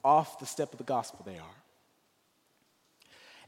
off 0.04 0.38
the 0.38 0.46
step 0.46 0.70
of 0.72 0.78
the 0.78 0.84
gospel 0.84 1.22
they 1.26 1.38
are. 1.38 1.58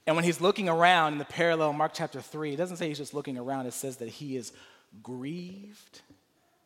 And 0.06 0.16
when 0.16 0.24
he's 0.24 0.40
looking 0.40 0.68
around 0.68 1.12
in 1.12 1.18
the 1.18 1.24
parallel, 1.24 1.72
Mark 1.74 1.92
chapter 1.94 2.20
3, 2.20 2.54
it 2.54 2.56
doesn't 2.56 2.78
say 2.78 2.88
he's 2.88 2.98
just 2.98 3.14
looking 3.14 3.38
around, 3.38 3.66
it 3.66 3.72
says 3.72 3.98
that 3.98 4.08
he 4.08 4.36
is 4.36 4.52
grieved 5.00 6.00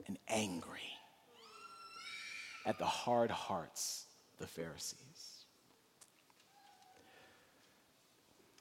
and 0.07 0.16
angry 0.29 0.93
at 2.64 2.79
the 2.79 2.85
hard 2.85 3.31
hearts 3.31 4.07
of 4.35 4.40
the 4.40 4.46
Pharisees. 4.46 4.98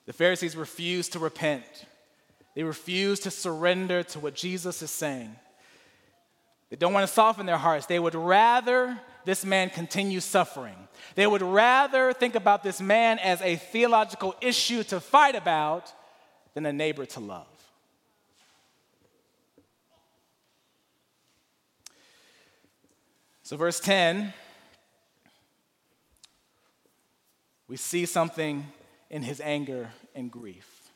The 0.06 0.14
Pharisees 0.14 0.56
refuse 0.56 1.10
to 1.10 1.20
repent. 1.20 1.64
They 2.56 2.64
refuse 2.64 3.22
to 3.22 3.32
surrender 3.32 4.04
to 4.04 4.20
what 4.20 4.36
Jesus 4.36 4.82
is 4.82 4.92
saying. 4.92 5.36
They 6.70 6.76
don't 6.76 6.94
want 6.94 7.08
to 7.08 7.14
soften 7.14 7.46
their 7.46 7.58
hearts. 7.58 7.86
They 7.86 8.00
would 8.00 8.16
rather 8.16 9.00
this 9.26 9.46
man 9.46 9.70
continue 9.70 10.20
suffering. 10.20 10.76
They 11.16 11.28
would 11.28 11.42
rather 11.42 12.14
think 12.14 12.36
about 12.36 12.64
this 12.64 12.82
man 12.82 13.20
as 13.20 13.42
a 13.42 13.56
theological 13.56 14.36
issue 14.42 14.84
to 14.86 15.00
fight 15.00 15.36
about 15.36 15.94
than 16.54 16.66
a 16.66 16.74
neighbor 16.74 17.06
to 17.06 17.20
love. 17.20 17.53
So, 23.54 23.58
verse 23.58 23.80
10, 23.82 24.34
we 27.68 27.78
see 27.78 28.08
something 28.08 28.66
in 29.12 29.22
his 29.22 29.40
anger 29.40 29.92
and 30.16 30.32
grief, 30.32 30.90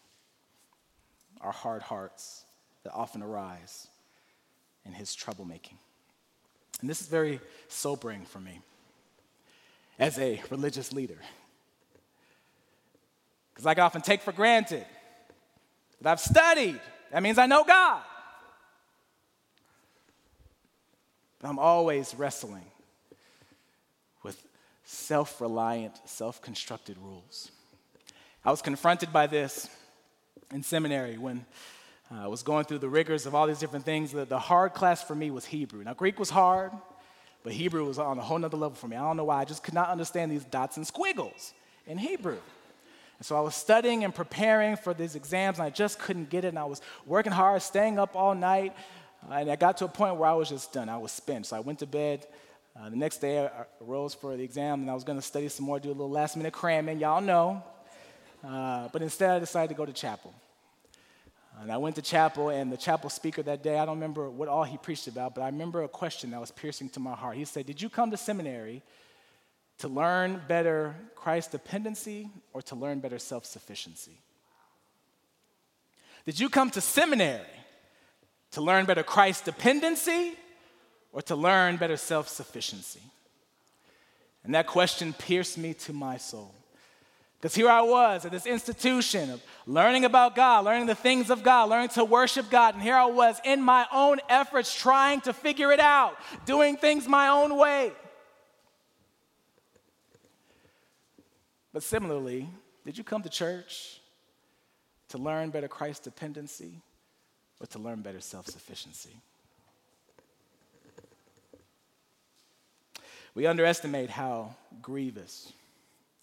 our 1.40 1.52
hard 1.52 1.84
hearts 1.84 2.46
that 2.84 2.94
often 2.94 3.22
arise 3.22 3.88
in 4.88 4.94
his 4.94 5.16
troublemaking. 5.16 5.78
And 6.82 6.90
this 6.90 7.00
is 7.00 7.06
very 7.06 7.42
sobering 7.68 8.26
for 8.26 8.40
me 8.40 8.62
as 10.00 10.18
a 10.18 10.42
religious 10.50 10.92
leader. 10.92 11.20
Because 13.54 13.68
I 13.68 13.76
can 13.76 13.84
often 13.84 14.02
take 14.02 14.24
for 14.24 14.32
granted 14.32 14.88
that 16.02 16.10
I've 16.10 16.20
studied. 16.20 16.82
That 17.12 17.22
means 17.22 17.38
I 17.38 17.46
know 17.46 17.64
God. 17.64 18.02
But 21.37 21.37
I'm 21.48 21.60
always 21.60 22.14
wrestling 22.16 22.66
with 24.24 24.46
self 24.84 25.40
reliant, 25.40 25.94
self 26.06 26.42
constructed 26.42 26.98
rules. 27.02 27.52
I 28.44 28.52
was 28.52 28.62
confronted 28.62 29.14
by 29.14 29.28
this 29.28 29.70
in 30.54 30.64
seminary 30.64 31.18
when 31.18 31.46
uh, 32.12 32.26
I 32.26 32.28
was 32.28 32.44
going 32.44 32.66
through 32.66 32.80
the 32.80 32.90
rigors 32.90 33.26
of 33.26 33.36
all 33.36 33.48
these 33.48 33.60
different 33.60 33.86
things. 33.86 34.12
The, 34.12 34.26
the 34.26 34.40
hard 34.40 34.74
class 34.74 35.04
for 35.04 35.16
me 35.16 35.32
was 35.32 35.46
Hebrew. 35.46 35.84
Now, 35.84 35.94
Greek 35.94 36.20
was 36.20 36.30
hard, 36.30 36.72
but 37.44 37.54
Hebrew 37.54 37.86
was 37.86 38.00
on 38.00 38.18
a 38.18 38.22
whole 38.22 38.40
nother 38.40 38.58
level 38.58 38.76
for 38.76 38.88
me. 38.88 38.96
I 38.96 39.02
don't 39.02 39.18
know 39.18 39.26
why. 39.26 39.42
I 39.42 39.46
just 39.46 39.64
could 39.64 39.74
not 39.74 39.90
understand 39.90 40.32
these 40.32 40.46
dots 40.46 40.78
and 40.78 40.86
squiggles 40.86 41.54
in 41.86 41.98
Hebrew. 41.98 42.40
And 43.20 43.26
so 43.26 43.36
I 43.36 43.42
was 43.42 43.56
studying 43.56 44.04
and 44.04 44.14
preparing 44.14 44.76
for 44.76 44.94
these 44.94 45.16
exams, 45.16 45.60
and 45.60 45.66
I 45.66 45.70
just 45.70 45.98
couldn't 45.98 46.30
get 46.30 46.46
it. 46.46 46.50
And 46.50 46.60
I 46.60 46.66
was 46.66 46.82
working 47.06 47.32
hard, 47.32 47.62
staying 47.62 48.00
up 48.00 48.16
all 48.16 48.36
night. 48.36 48.74
And 49.30 49.52
I 49.52 49.56
got 49.56 49.78
to 49.78 49.86
a 49.86 49.90
point 49.90 50.16
where 50.16 50.30
I 50.30 50.34
was 50.34 50.50
just 50.50 50.72
done. 50.74 50.90
I 50.90 50.98
was 50.98 51.12
spent. 51.12 51.48
So 51.48 51.58
I 51.58 51.60
went 51.60 51.80
to 51.80 51.86
bed. 51.86 52.26
Uh, 52.80 52.90
the 52.90 52.96
next 52.96 53.18
day, 53.18 53.46
I 53.46 53.66
rose 53.80 54.14
for 54.14 54.38
the 54.38 54.44
exam, 54.44 54.82
and 54.82 54.90
I 54.90 54.94
was 54.94 55.04
going 55.04 55.18
to 55.18 55.26
study 55.26 55.50
some 55.50 55.66
more, 55.66 55.80
do 55.80 55.90
a 55.90 55.92
little 55.92 56.10
last 56.10 56.38
minute 56.38 56.54
cramming. 56.54 57.00
Y'all 57.00 57.22
know. 57.22 57.64
Uh, 58.48 58.88
but 58.94 59.02
instead, 59.02 59.32
I 59.32 59.40
decided 59.40 59.70
to 59.70 59.76
go 59.76 59.86
to 59.86 59.94
chapel. 59.94 60.34
And 61.60 61.72
I 61.72 61.78
went 61.78 61.96
to 61.96 62.04
chapel, 62.04 62.50
and 62.50 62.72
the 62.72 62.78
chapel 62.78 63.10
speaker 63.10 63.42
that 63.44 63.64
day, 63.64 63.80
I 63.80 63.86
don't 63.86 63.96
remember 63.96 64.30
what 64.30 64.48
all 64.48 64.64
he 64.64 64.78
preached 64.78 65.08
about, 65.08 65.34
but 65.34 65.42
I 65.42 65.48
remember 65.48 65.84
a 65.84 65.88
question 65.88 66.32
that 66.32 66.40
was 66.40 66.52
piercing 66.52 66.90
to 66.90 67.00
my 67.00 67.16
heart. 67.16 67.36
He 67.36 67.46
said, 67.46 67.66
Did 67.66 67.82
you 67.82 67.90
come 67.90 68.12
to 68.12 68.18
seminary 68.18 68.84
to 69.80 69.88
learn 69.88 70.42
better 70.48 70.96
Christ 71.16 71.52
dependency 71.52 72.30
or 72.54 72.62
to 72.64 72.76
learn 72.76 73.00
better 73.00 73.18
self 73.18 73.46
sufficiency? 73.46 74.20
Did 76.26 76.40
you 76.40 76.50
come 76.50 76.70
to 76.72 76.82
seminary 76.82 77.57
to 78.52 78.62
learn 78.62 78.86
better 78.86 79.04
Christ 79.04 79.46
dependency 79.46 80.34
or 81.12 81.22
to 81.24 81.36
learn 81.36 81.78
better 81.78 81.98
self 81.98 82.28
sufficiency? 82.28 83.02
And 84.44 84.56
that 84.56 84.68
question 84.68 85.14
pierced 85.14 85.58
me 85.58 85.74
to 85.74 85.94
my 85.94 86.18
soul. 86.18 86.54
Because 87.40 87.54
here 87.54 87.70
I 87.70 87.82
was 87.82 88.26
at 88.26 88.32
this 88.32 88.48
institution 88.48 89.30
of 89.30 89.44
learning 89.68 90.06
about 90.06 90.36
God, 90.36 90.66
learning 90.66 90.88
the 90.88 90.96
things 90.96 91.30
of 91.30 91.44
God, 91.44 91.70
learning 91.70 91.90
to 91.90 92.04
worship 92.04 92.50
God. 92.50 92.74
And 92.74 92.82
here 92.82 92.96
I 92.96 93.06
was 93.06 93.40
in 93.44 93.62
my 93.62 93.86
own 93.94 94.20
efforts 94.28 94.74
trying 94.74 95.22
to 95.22 95.34
figure 95.34 95.72
it 95.72 95.80
out, 95.80 96.18
doing 96.46 96.78
things 96.78 97.08
my 97.08 97.28
own 97.28 97.56
way. 97.56 97.92
But 101.74 101.84
similarly, 101.84 102.50
did 102.86 102.98
you 102.98 103.04
come 103.04 103.22
to 103.22 103.30
church 103.30 104.02
to 105.10 105.20
learn 105.20 105.52
better 105.52 105.68
Christ 105.68 106.06
dependency 106.06 106.82
or 107.60 107.68
to 107.68 107.80
learn 107.80 108.02
better 108.02 108.22
self 108.22 108.48
sufficiency? 108.48 109.22
We 113.34 113.46
underestimate 113.46 114.10
how 114.10 114.56
grievous 114.82 115.54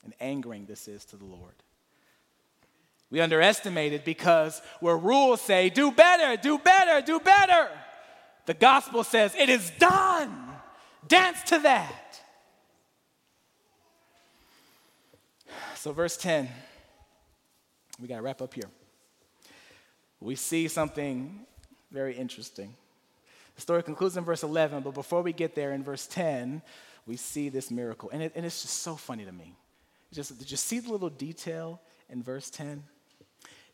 and 0.04 0.12
angering 0.20 0.66
this 0.66 0.88
is 0.88 1.04
to 1.06 1.16
the 1.16 1.24
Lord. 1.24 1.54
We 3.10 3.20
underestimate 3.20 3.92
it 3.92 4.04
because 4.04 4.60
where 4.80 4.96
rules 4.96 5.40
say, 5.40 5.70
do 5.70 5.92
better, 5.92 6.40
do 6.40 6.58
better, 6.58 7.00
do 7.06 7.20
better, 7.20 7.68
the 8.46 8.54
gospel 8.54 9.04
says, 9.04 9.34
it 9.38 9.48
is 9.48 9.70
done. 9.78 10.36
Dance 11.06 11.42
to 11.44 11.60
that. 11.60 12.20
So, 15.76 15.92
verse 15.92 16.16
10, 16.16 16.48
we 18.00 18.08
got 18.08 18.16
to 18.16 18.22
wrap 18.22 18.42
up 18.42 18.54
here. 18.54 18.68
We 20.24 20.36
see 20.36 20.68
something 20.68 21.40
very 21.92 22.16
interesting. 22.16 22.74
The 23.56 23.60
story 23.60 23.82
concludes 23.82 24.16
in 24.16 24.24
verse 24.24 24.42
11, 24.42 24.82
but 24.82 24.94
before 24.94 25.20
we 25.20 25.34
get 25.34 25.54
there 25.54 25.72
in 25.72 25.84
verse 25.84 26.06
10, 26.06 26.62
we 27.06 27.16
see 27.16 27.50
this 27.50 27.70
miracle. 27.70 28.08
And, 28.10 28.22
it, 28.22 28.32
and 28.34 28.46
it's 28.46 28.62
just 28.62 28.80
so 28.80 28.96
funny 28.96 29.26
to 29.26 29.32
me. 29.32 29.54
Just, 30.14 30.38
did 30.38 30.50
you 30.50 30.56
see 30.56 30.78
the 30.78 30.90
little 30.90 31.10
detail 31.10 31.78
in 32.08 32.22
verse 32.22 32.48
10? 32.48 32.82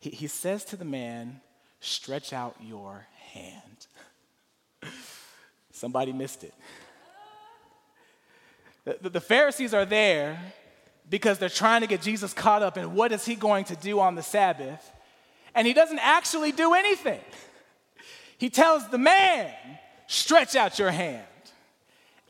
He, 0.00 0.10
he 0.10 0.26
says 0.26 0.64
to 0.66 0.76
the 0.76 0.84
man, 0.84 1.40
Stretch 1.78 2.32
out 2.32 2.56
your 2.60 3.06
hand. 3.32 3.86
Somebody 5.72 6.12
missed 6.12 6.42
it. 6.42 6.52
The, 8.84 9.08
the, 9.08 9.20
Pharisees 9.20 9.72
are 9.72 9.84
there 9.86 10.38
because 11.08 11.38
they're 11.38 11.48
trying 11.48 11.82
to 11.82 11.86
get 11.86 12.02
Jesus 12.02 12.34
caught 12.34 12.62
up 12.62 12.76
in 12.76 12.94
what 12.94 13.12
is 13.12 13.24
he 13.24 13.36
going 13.36 13.64
to 13.66 13.76
do 13.76 14.00
on 14.00 14.16
the 14.16 14.22
Sabbath. 14.22 14.90
And 15.54 15.66
he 15.66 15.72
doesn't 15.72 15.98
actually 15.98 16.52
do 16.52 16.74
anything. 16.74 17.20
He 18.38 18.50
tells 18.50 18.88
the 18.88 18.98
man, 18.98 19.52
Stretch 20.06 20.56
out 20.56 20.76
your 20.78 20.90
hand. 20.90 21.24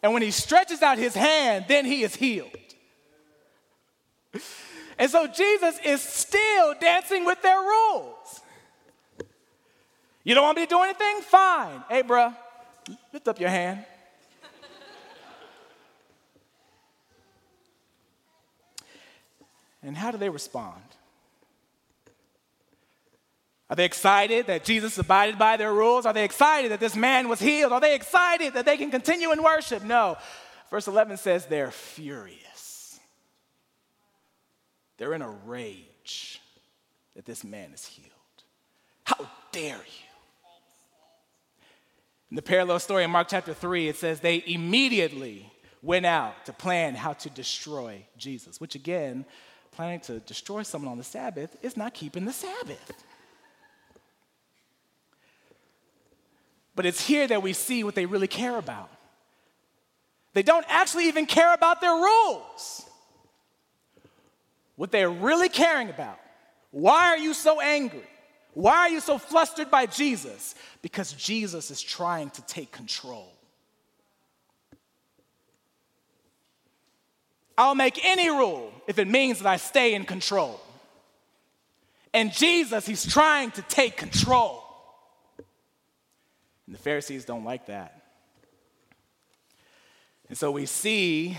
And 0.02 0.12
when 0.12 0.20
he 0.20 0.30
stretches 0.30 0.82
out 0.82 0.98
his 0.98 1.14
hand, 1.14 1.64
then 1.66 1.86
he 1.86 2.02
is 2.02 2.14
healed. 2.14 2.50
And 4.98 5.10
so 5.10 5.26
Jesus 5.26 5.78
is 5.82 6.02
still 6.02 6.74
dancing 6.78 7.24
with 7.24 7.40
their 7.40 7.58
rules. 7.58 8.40
You 10.24 10.34
don't 10.34 10.44
want 10.44 10.58
me 10.58 10.66
to 10.66 10.68
do 10.68 10.82
anything? 10.82 11.22
Fine. 11.22 11.82
Hey, 11.88 12.02
bruh, 12.02 12.36
lift 13.14 13.26
up 13.26 13.40
your 13.40 13.48
hand. 13.48 13.86
and 19.82 19.96
how 19.96 20.10
do 20.10 20.18
they 20.18 20.28
respond? 20.28 20.82
Are 23.70 23.76
they 23.76 23.84
excited 23.84 24.48
that 24.48 24.64
Jesus 24.64 24.98
abided 24.98 25.38
by 25.38 25.56
their 25.56 25.72
rules? 25.72 26.04
Are 26.04 26.12
they 26.12 26.24
excited 26.24 26.72
that 26.72 26.80
this 26.80 26.96
man 26.96 27.28
was 27.28 27.38
healed? 27.38 27.72
Are 27.72 27.80
they 27.80 27.94
excited 27.94 28.54
that 28.54 28.64
they 28.64 28.76
can 28.76 28.90
continue 28.90 29.30
in 29.30 29.44
worship? 29.44 29.84
No. 29.84 30.18
Verse 30.70 30.88
11 30.88 31.18
says 31.18 31.46
they're 31.46 31.70
furious. 31.70 32.98
They're 34.98 35.14
in 35.14 35.22
a 35.22 35.30
rage 35.30 36.40
that 37.14 37.24
this 37.24 37.44
man 37.44 37.70
is 37.72 37.86
healed. 37.86 38.10
How 39.04 39.30
dare 39.52 39.76
you? 39.76 40.06
In 42.30 42.36
the 42.36 42.42
parallel 42.42 42.80
story 42.80 43.04
in 43.04 43.10
Mark 43.10 43.28
chapter 43.28 43.54
3, 43.54 43.88
it 43.88 43.96
says 43.96 44.18
they 44.18 44.42
immediately 44.46 45.50
went 45.80 46.06
out 46.06 46.44
to 46.46 46.52
plan 46.52 46.96
how 46.96 47.12
to 47.14 47.30
destroy 47.30 48.04
Jesus, 48.16 48.60
which 48.60 48.74
again, 48.74 49.24
planning 49.70 50.00
to 50.00 50.18
destroy 50.20 50.62
someone 50.62 50.90
on 50.90 50.98
the 50.98 51.04
Sabbath 51.04 51.56
is 51.62 51.76
not 51.76 51.94
keeping 51.94 52.24
the 52.24 52.32
Sabbath. 52.32 53.04
But 56.80 56.86
it's 56.86 57.06
here 57.06 57.26
that 57.26 57.42
we 57.42 57.52
see 57.52 57.84
what 57.84 57.94
they 57.94 58.06
really 58.06 58.26
care 58.26 58.56
about. 58.56 58.88
They 60.32 60.42
don't 60.42 60.64
actually 60.66 61.08
even 61.08 61.26
care 61.26 61.52
about 61.52 61.82
their 61.82 61.92
rules. 61.92 62.86
What 64.76 64.90
they're 64.90 65.10
really 65.10 65.50
caring 65.50 65.90
about. 65.90 66.18
Why 66.70 67.08
are 67.08 67.18
you 67.18 67.34
so 67.34 67.60
angry? 67.60 68.08
Why 68.54 68.76
are 68.78 68.88
you 68.88 69.00
so 69.00 69.18
flustered 69.18 69.70
by 69.70 69.84
Jesus? 69.84 70.54
Because 70.80 71.12
Jesus 71.12 71.70
is 71.70 71.82
trying 71.82 72.30
to 72.30 72.42
take 72.46 72.72
control. 72.72 73.30
I'll 77.58 77.74
make 77.74 78.02
any 78.06 78.30
rule 78.30 78.72
if 78.86 78.98
it 78.98 79.06
means 79.06 79.40
that 79.40 79.46
I 79.46 79.58
stay 79.58 79.92
in 79.92 80.04
control. 80.04 80.58
And 82.14 82.32
Jesus, 82.32 82.86
he's 82.86 83.04
trying 83.04 83.50
to 83.50 83.60
take 83.68 83.98
control. 83.98 84.69
And 86.70 86.78
the 86.78 86.82
Pharisees 86.82 87.24
don't 87.24 87.42
like 87.42 87.66
that. 87.66 88.00
And 90.28 90.38
so 90.38 90.52
we 90.52 90.66
see 90.66 91.36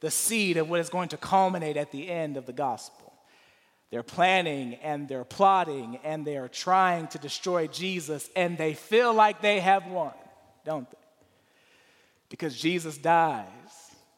the 0.00 0.10
seed 0.10 0.56
of 0.56 0.68
what 0.68 0.80
is 0.80 0.88
going 0.88 1.10
to 1.10 1.16
culminate 1.16 1.76
at 1.76 1.92
the 1.92 2.10
end 2.10 2.36
of 2.36 2.44
the 2.44 2.52
gospel. 2.52 3.12
They're 3.92 4.02
planning 4.02 4.74
and 4.82 5.08
they're 5.08 5.22
plotting 5.22 6.00
and 6.02 6.26
they 6.26 6.36
are 6.38 6.48
trying 6.48 7.06
to 7.06 7.18
destroy 7.18 7.68
Jesus, 7.68 8.28
and 8.34 8.58
they 8.58 8.74
feel 8.74 9.14
like 9.14 9.40
they 9.40 9.60
have 9.60 9.86
won, 9.86 10.12
don't 10.64 10.90
they? 10.90 10.98
Because 12.28 12.58
Jesus 12.58 12.98
dies 12.98 13.46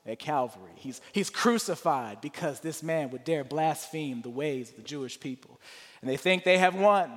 at 0.06 0.18
Calvary. 0.18 0.72
He's, 0.76 1.02
he's 1.12 1.28
crucified 1.28 2.22
because 2.22 2.60
this 2.60 2.82
man 2.82 3.10
would 3.10 3.24
dare 3.24 3.44
blaspheme 3.44 4.22
the 4.22 4.30
ways 4.30 4.70
of 4.70 4.76
the 4.76 4.82
Jewish 4.84 5.20
people. 5.20 5.60
And 6.00 6.08
they 6.08 6.16
think 6.16 6.44
they 6.44 6.56
have 6.56 6.74
won. 6.74 7.10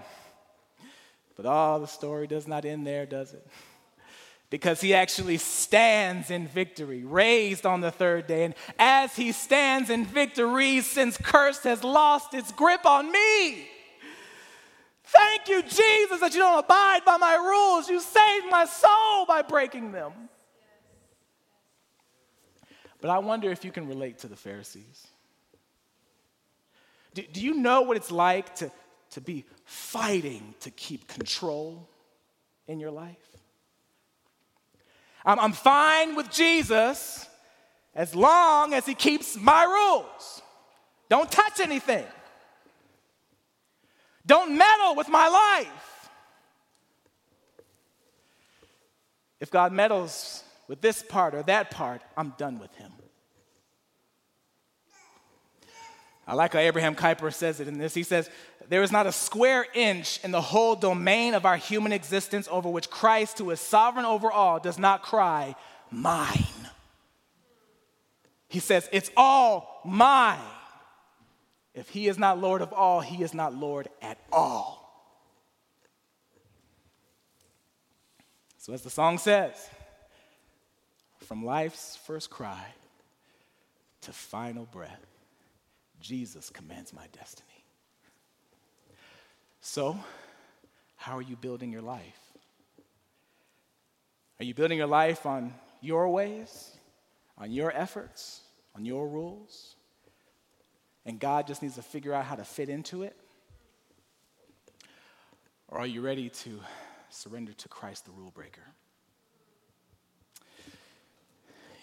But 1.41 1.49
all 1.49 1.79
the 1.79 1.87
story 1.87 2.27
does 2.27 2.49
not 2.49 2.65
end 2.65 2.85
there, 2.85 3.05
does 3.05 3.33
it? 3.33 3.47
Because 4.49 4.81
he 4.81 4.95
actually 4.95 5.37
stands 5.37 6.31
in 6.31 6.47
victory, 6.47 7.05
raised 7.05 7.67
on 7.67 7.81
the 7.81 7.91
third 7.91 8.25
day. 8.25 8.45
And 8.45 8.55
as 8.79 9.15
he 9.15 9.31
stands 9.31 9.91
in 9.91 10.05
victory, 10.05 10.81
since 10.81 11.17
curse 11.17 11.59
has 11.59 11.83
lost 11.83 12.33
its 12.33 12.51
grip 12.51 12.83
on 12.83 13.11
me, 13.11 13.67
thank 15.03 15.47
you, 15.47 15.61
Jesus, 15.61 16.19
that 16.19 16.31
you 16.33 16.39
don't 16.39 16.57
abide 16.57 17.05
by 17.05 17.17
my 17.17 17.35
rules. 17.35 17.87
You 17.89 18.01
saved 18.01 18.47
my 18.49 18.65
soul 18.65 19.27
by 19.27 19.43
breaking 19.43 19.91
them. 19.91 20.13
But 23.01 23.11
I 23.11 23.19
wonder 23.19 23.51
if 23.51 23.63
you 23.63 23.71
can 23.71 23.87
relate 23.87 24.17
to 24.19 24.27
the 24.27 24.35
Pharisees. 24.35 25.07
Do, 27.13 27.21
do 27.31 27.39
you 27.39 27.53
know 27.53 27.83
what 27.83 27.97
it's 27.97 28.11
like 28.11 28.55
to, 28.55 28.71
to 29.11 29.21
be 29.21 29.45
fighting 29.65 30.53
to 30.61 30.71
keep 30.71 31.07
control 31.07 31.89
in 32.67 32.79
your 32.79 32.91
life. 32.91 33.15
I'm, 35.25 35.51
fine 35.51 36.15
with 36.15 36.31
Jesus 36.31 37.27
as 37.93 38.15
long 38.15 38.73
as 38.73 38.85
he 38.85 38.95
keeps 38.95 39.35
my 39.35 39.63
rules. 39.63 40.41
Don't 41.09 41.29
touch 41.31 41.59
anything. 41.59 42.05
Don't 44.25 44.57
meddle 44.57 44.95
with 44.95 45.09
my 45.09 45.27
life. 45.27 46.09
If 49.39 49.49
God 49.49 49.71
meddles 49.71 50.43
with 50.67 50.81
this 50.81 51.01
part 51.01 51.33
or 51.33 51.43
that 51.43 51.71
part, 51.71 52.01
I'm 52.15 52.33
done 52.37 52.59
with 52.59 52.73
him. 52.75 52.91
I 56.29 56.35
like 56.35 56.53
how 56.53 56.59
Abraham 56.59 56.93
Kuyper 56.93 57.33
says 57.33 57.59
it 57.59 57.67
in 57.67 57.79
this. 57.79 57.95
He 57.95 58.03
says, 58.03 58.29
There 58.67 58.83
is 58.83 58.91
not 58.91 59.07
a 59.07 59.11
square 59.11 59.65
inch 59.73 60.19
in 60.23 60.29
the 60.29 60.39
whole 60.39 60.75
domain 60.75 61.33
of 61.33 61.43
our 61.43 61.57
human 61.57 61.91
existence 61.91 62.47
over 62.51 62.69
which 62.69 62.91
Christ, 62.91 63.39
who 63.39 63.49
is 63.49 63.59
sovereign 63.59 64.05
over 64.05 64.31
all, 64.31 64.59
does 64.59 64.77
not 64.77 65.01
cry, 65.01 65.55
Mine. 65.89 66.45
He 68.47 68.59
says, 68.59 68.87
It's 68.91 69.09
all 69.17 69.81
mine. 69.83 70.37
If 71.73 71.89
he 71.89 72.07
is 72.07 72.19
not 72.19 72.39
Lord 72.39 72.61
of 72.61 72.73
all, 72.73 72.99
he 72.99 73.23
is 73.23 73.33
not 73.33 73.55
Lord 73.55 73.87
at 73.99 74.19
all. 74.31 74.77
So, 78.59 78.73
as 78.73 78.83
the 78.83 78.91
song 78.91 79.17
says, 79.17 79.55
from 81.21 81.43
life's 81.43 81.95
first 81.95 82.29
cry 82.29 82.65
to 84.01 84.13
final 84.13 84.65
breath, 84.65 85.05
Jesus 85.99 86.49
commands 86.49 86.93
my 86.93 87.05
destiny. 87.11 87.65
So, 89.61 89.97
how 90.95 91.17
are 91.17 91.21
you 91.21 91.35
building 91.35 91.71
your 91.71 91.81
life? 91.81 92.19
Are 94.39 94.45
you 94.45 94.53
building 94.53 94.77
your 94.77 94.87
life 94.87 95.25
on 95.25 95.53
your 95.81 96.09
ways, 96.09 96.71
on 97.37 97.51
your 97.51 97.71
efforts, 97.75 98.41
on 98.75 98.85
your 98.85 99.07
rules? 99.07 99.75
And 101.05 101.19
God 101.19 101.47
just 101.47 101.61
needs 101.61 101.75
to 101.75 101.81
figure 101.81 102.13
out 102.13 102.25
how 102.25 102.35
to 102.35 102.45
fit 102.45 102.69
into 102.69 103.03
it? 103.03 103.15
Or 105.67 105.79
are 105.79 105.87
you 105.87 106.01
ready 106.01 106.29
to 106.29 106.59
surrender 107.09 107.53
to 107.53 107.69
Christ, 107.69 108.05
the 108.05 108.11
rule 108.11 108.31
breaker? 108.31 108.61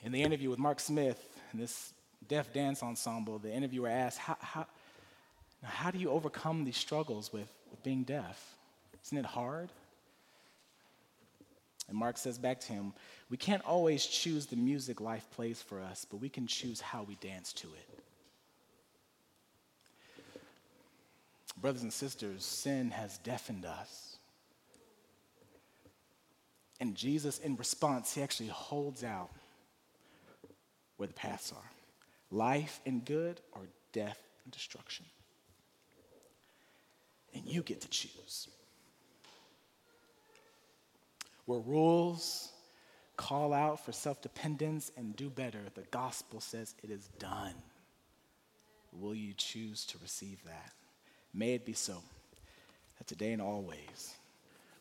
In 0.03 0.13
the 0.13 0.23
interview 0.23 0.51
with 0.51 0.59
Mark 0.59 0.81
Smith, 0.81 1.21
in 1.53 1.59
this 1.59 1.93
deaf 2.29 2.53
dance 2.53 2.83
ensemble, 2.83 3.39
the 3.39 3.53
interviewer 3.53 3.89
asked, 3.89 4.19
how, 4.19 4.37
how, 4.41 4.67
how 5.63 5.91
do 5.91 5.99
you 5.99 6.11
overcome 6.11 6.65
these 6.65 6.77
struggles 6.77 7.33
with, 7.33 7.49
with 7.71 7.83
being 7.83 8.03
deaf? 8.03 8.55
Isn't 9.05 9.19
it 9.19 9.25
hard? 9.25 9.71
And 11.89 11.97
Mark 11.97 12.19
says 12.19 12.39
back 12.39 12.61
to 12.61 12.73
him, 12.73 12.93
We 13.31 13.37
can't 13.37 13.65
always 13.65 14.05
choose 14.05 14.47
the 14.47 14.57
music 14.57 15.01
life 15.01 15.27
plays 15.35 15.63
for 15.63 15.81
us, 15.81 16.05
but 16.05 16.17
we 16.17 16.29
can 16.29 16.47
choose 16.47 16.81
how 16.81 17.05
we 17.05 17.15
dance 17.17 17.53
to 17.55 17.69
it. 17.69 18.01
Brothers 21.61 21.83
and 21.83 21.93
sisters, 21.93 22.45
sin 22.45 22.91
has 22.91 23.19
deafened 23.19 23.65
us. 23.65 24.17
And 26.81 26.95
Jesus, 26.95 27.39
in 27.39 27.57
response, 27.57 28.15
he 28.15 28.23
actually 28.23 28.51
holds 28.51 29.03
out 29.03 29.31
where 30.97 31.07
the 31.07 31.15
paths 31.15 31.53
are 31.53 31.76
life 32.31 32.81
and 32.87 33.05
good 33.05 33.41
or 33.53 33.63
death 33.93 34.19
and 34.45 34.53
destruction. 34.53 35.07
And 37.35 37.45
you 37.45 37.63
get 37.63 37.81
to 37.83 37.89
choose. 37.89 38.49
Where 41.45 41.61
rules, 41.61 42.51
call 43.17 43.53
out 43.53 43.85
for 43.85 43.93
self 43.93 44.21
dependence 44.21 44.91
and 44.97 45.15
do 45.15 45.31
better, 45.31 45.61
the 45.75 45.85
gospel 45.91 46.41
says 46.41 46.75
it 46.83 46.91
is 46.91 47.09
done. 47.19 47.55
Will 48.93 49.15
you 49.15 49.35
choose 49.35 49.85
to 49.87 49.99
receive 49.99 50.43
that? 50.45 50.73
May 51.35 51.55
it 51.55 51.67
be 51.67 51.75
so 51.75 52.03
that 52.99 53.07
today 53.07 53.33
and 53.33 53.43
always 53.43 54.15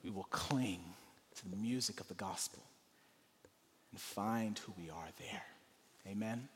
we 0.04 0.10
will 0.10 0.28
cling 0.30 0.80
to 1.36 1.50
the 1.50 1.58
music 1.58 2.00
of 2.00 2.08
the 2.08 2.14
gospel 2.14 2.64
and 3.92 4.00
find 4.00 4.58
who 4.60 4.74
we 4.78 4.90
are 4.90 5.10
there. 5.20 5.44
Amen? 6.08 6.28
Amen. 6.28 6.50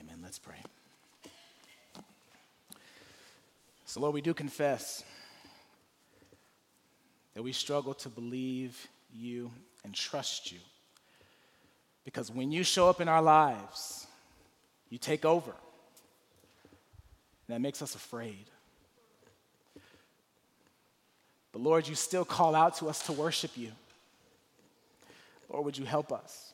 Amen. 0.00 0.18
Let's 0.22 0.38
pray. 0.38 0.62
So, 3.84 4.00
Lord, 4.00 4.14
we 4.14 4.20
do 4.20 4.34
confess 4.34 5.02
that 7.34 7.42
we 7.42 7.52
struggle 7.52 7.94
to 7.94 8.08
believe 8.08 8.86
you 9.12 9.50
and 9.84 9.94
trust 9.94 10.52
you. 10.52 10.58
Because 12.04 12.30
when 12.30 12.50
you 12.50 12.64
show 12.64 12.88
up 12.88 13.00
in 13.00 13.08
our 13.08 13.22
lives, 13.22 14.06
you 14.90 14.98
take 14.98 15.24
over. 15.24 15.52
And 17.46 17.54
that 17.54 17.60
makes 17.60 17.80
us 17.80 17.94
afraid. 17.94 18.46
But 21.52 21.62
Lord, 21.62 21.88
you 21.88 21.94
still 21.94 22.24
call 22.24 22.54
out 22.54 22.76
to 22.76 22.88
us 22.88 23.04
to 23.06 23.12
worship 23.12 23.52
you. 23.56 23.72
Lord, 25.48 25.64
would 25.64 25.78
you 25.78 25.84
help 25.84 26.12
us? 26.12 26.52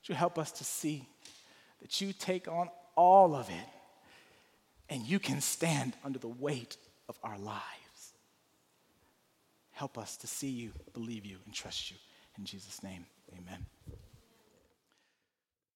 Would 0.00 0.08
you 0.08 0.14
help 0.14 0.38
us 0.38 0.50
to 0.52 0.64
see 0.64 1.06
that 1.80 2.00
you 2.00 2.12
take 2.12 2.48
on 2.48 2.68
all 2.96 3.34
of 3.34 3.48
it 3.48 3.68
and 4.88 5.02
you 5.02 5.18
can 5.18 5.40
stand 5.40 5.94
under 6.04 6.18
the 6.18 6.28
weight 6.28 6.76
of 7.08 7.18
our 7.22 7.38
lives? 7.38 7.62
Help 9.72 9.96
us 9.96 10.16
to 10.16 10.26
see 10.26 10.48
you, 10.48 10.72
believe 10.92 11.24
you, 11.24 11.38
and 11.44 11.54
trust 11.54 11.90
you. 11.90 11.96
In 12.36 12.44
Jesus' 12.44 12.82
name, 12.82 13.06
amen. 13.32 13.66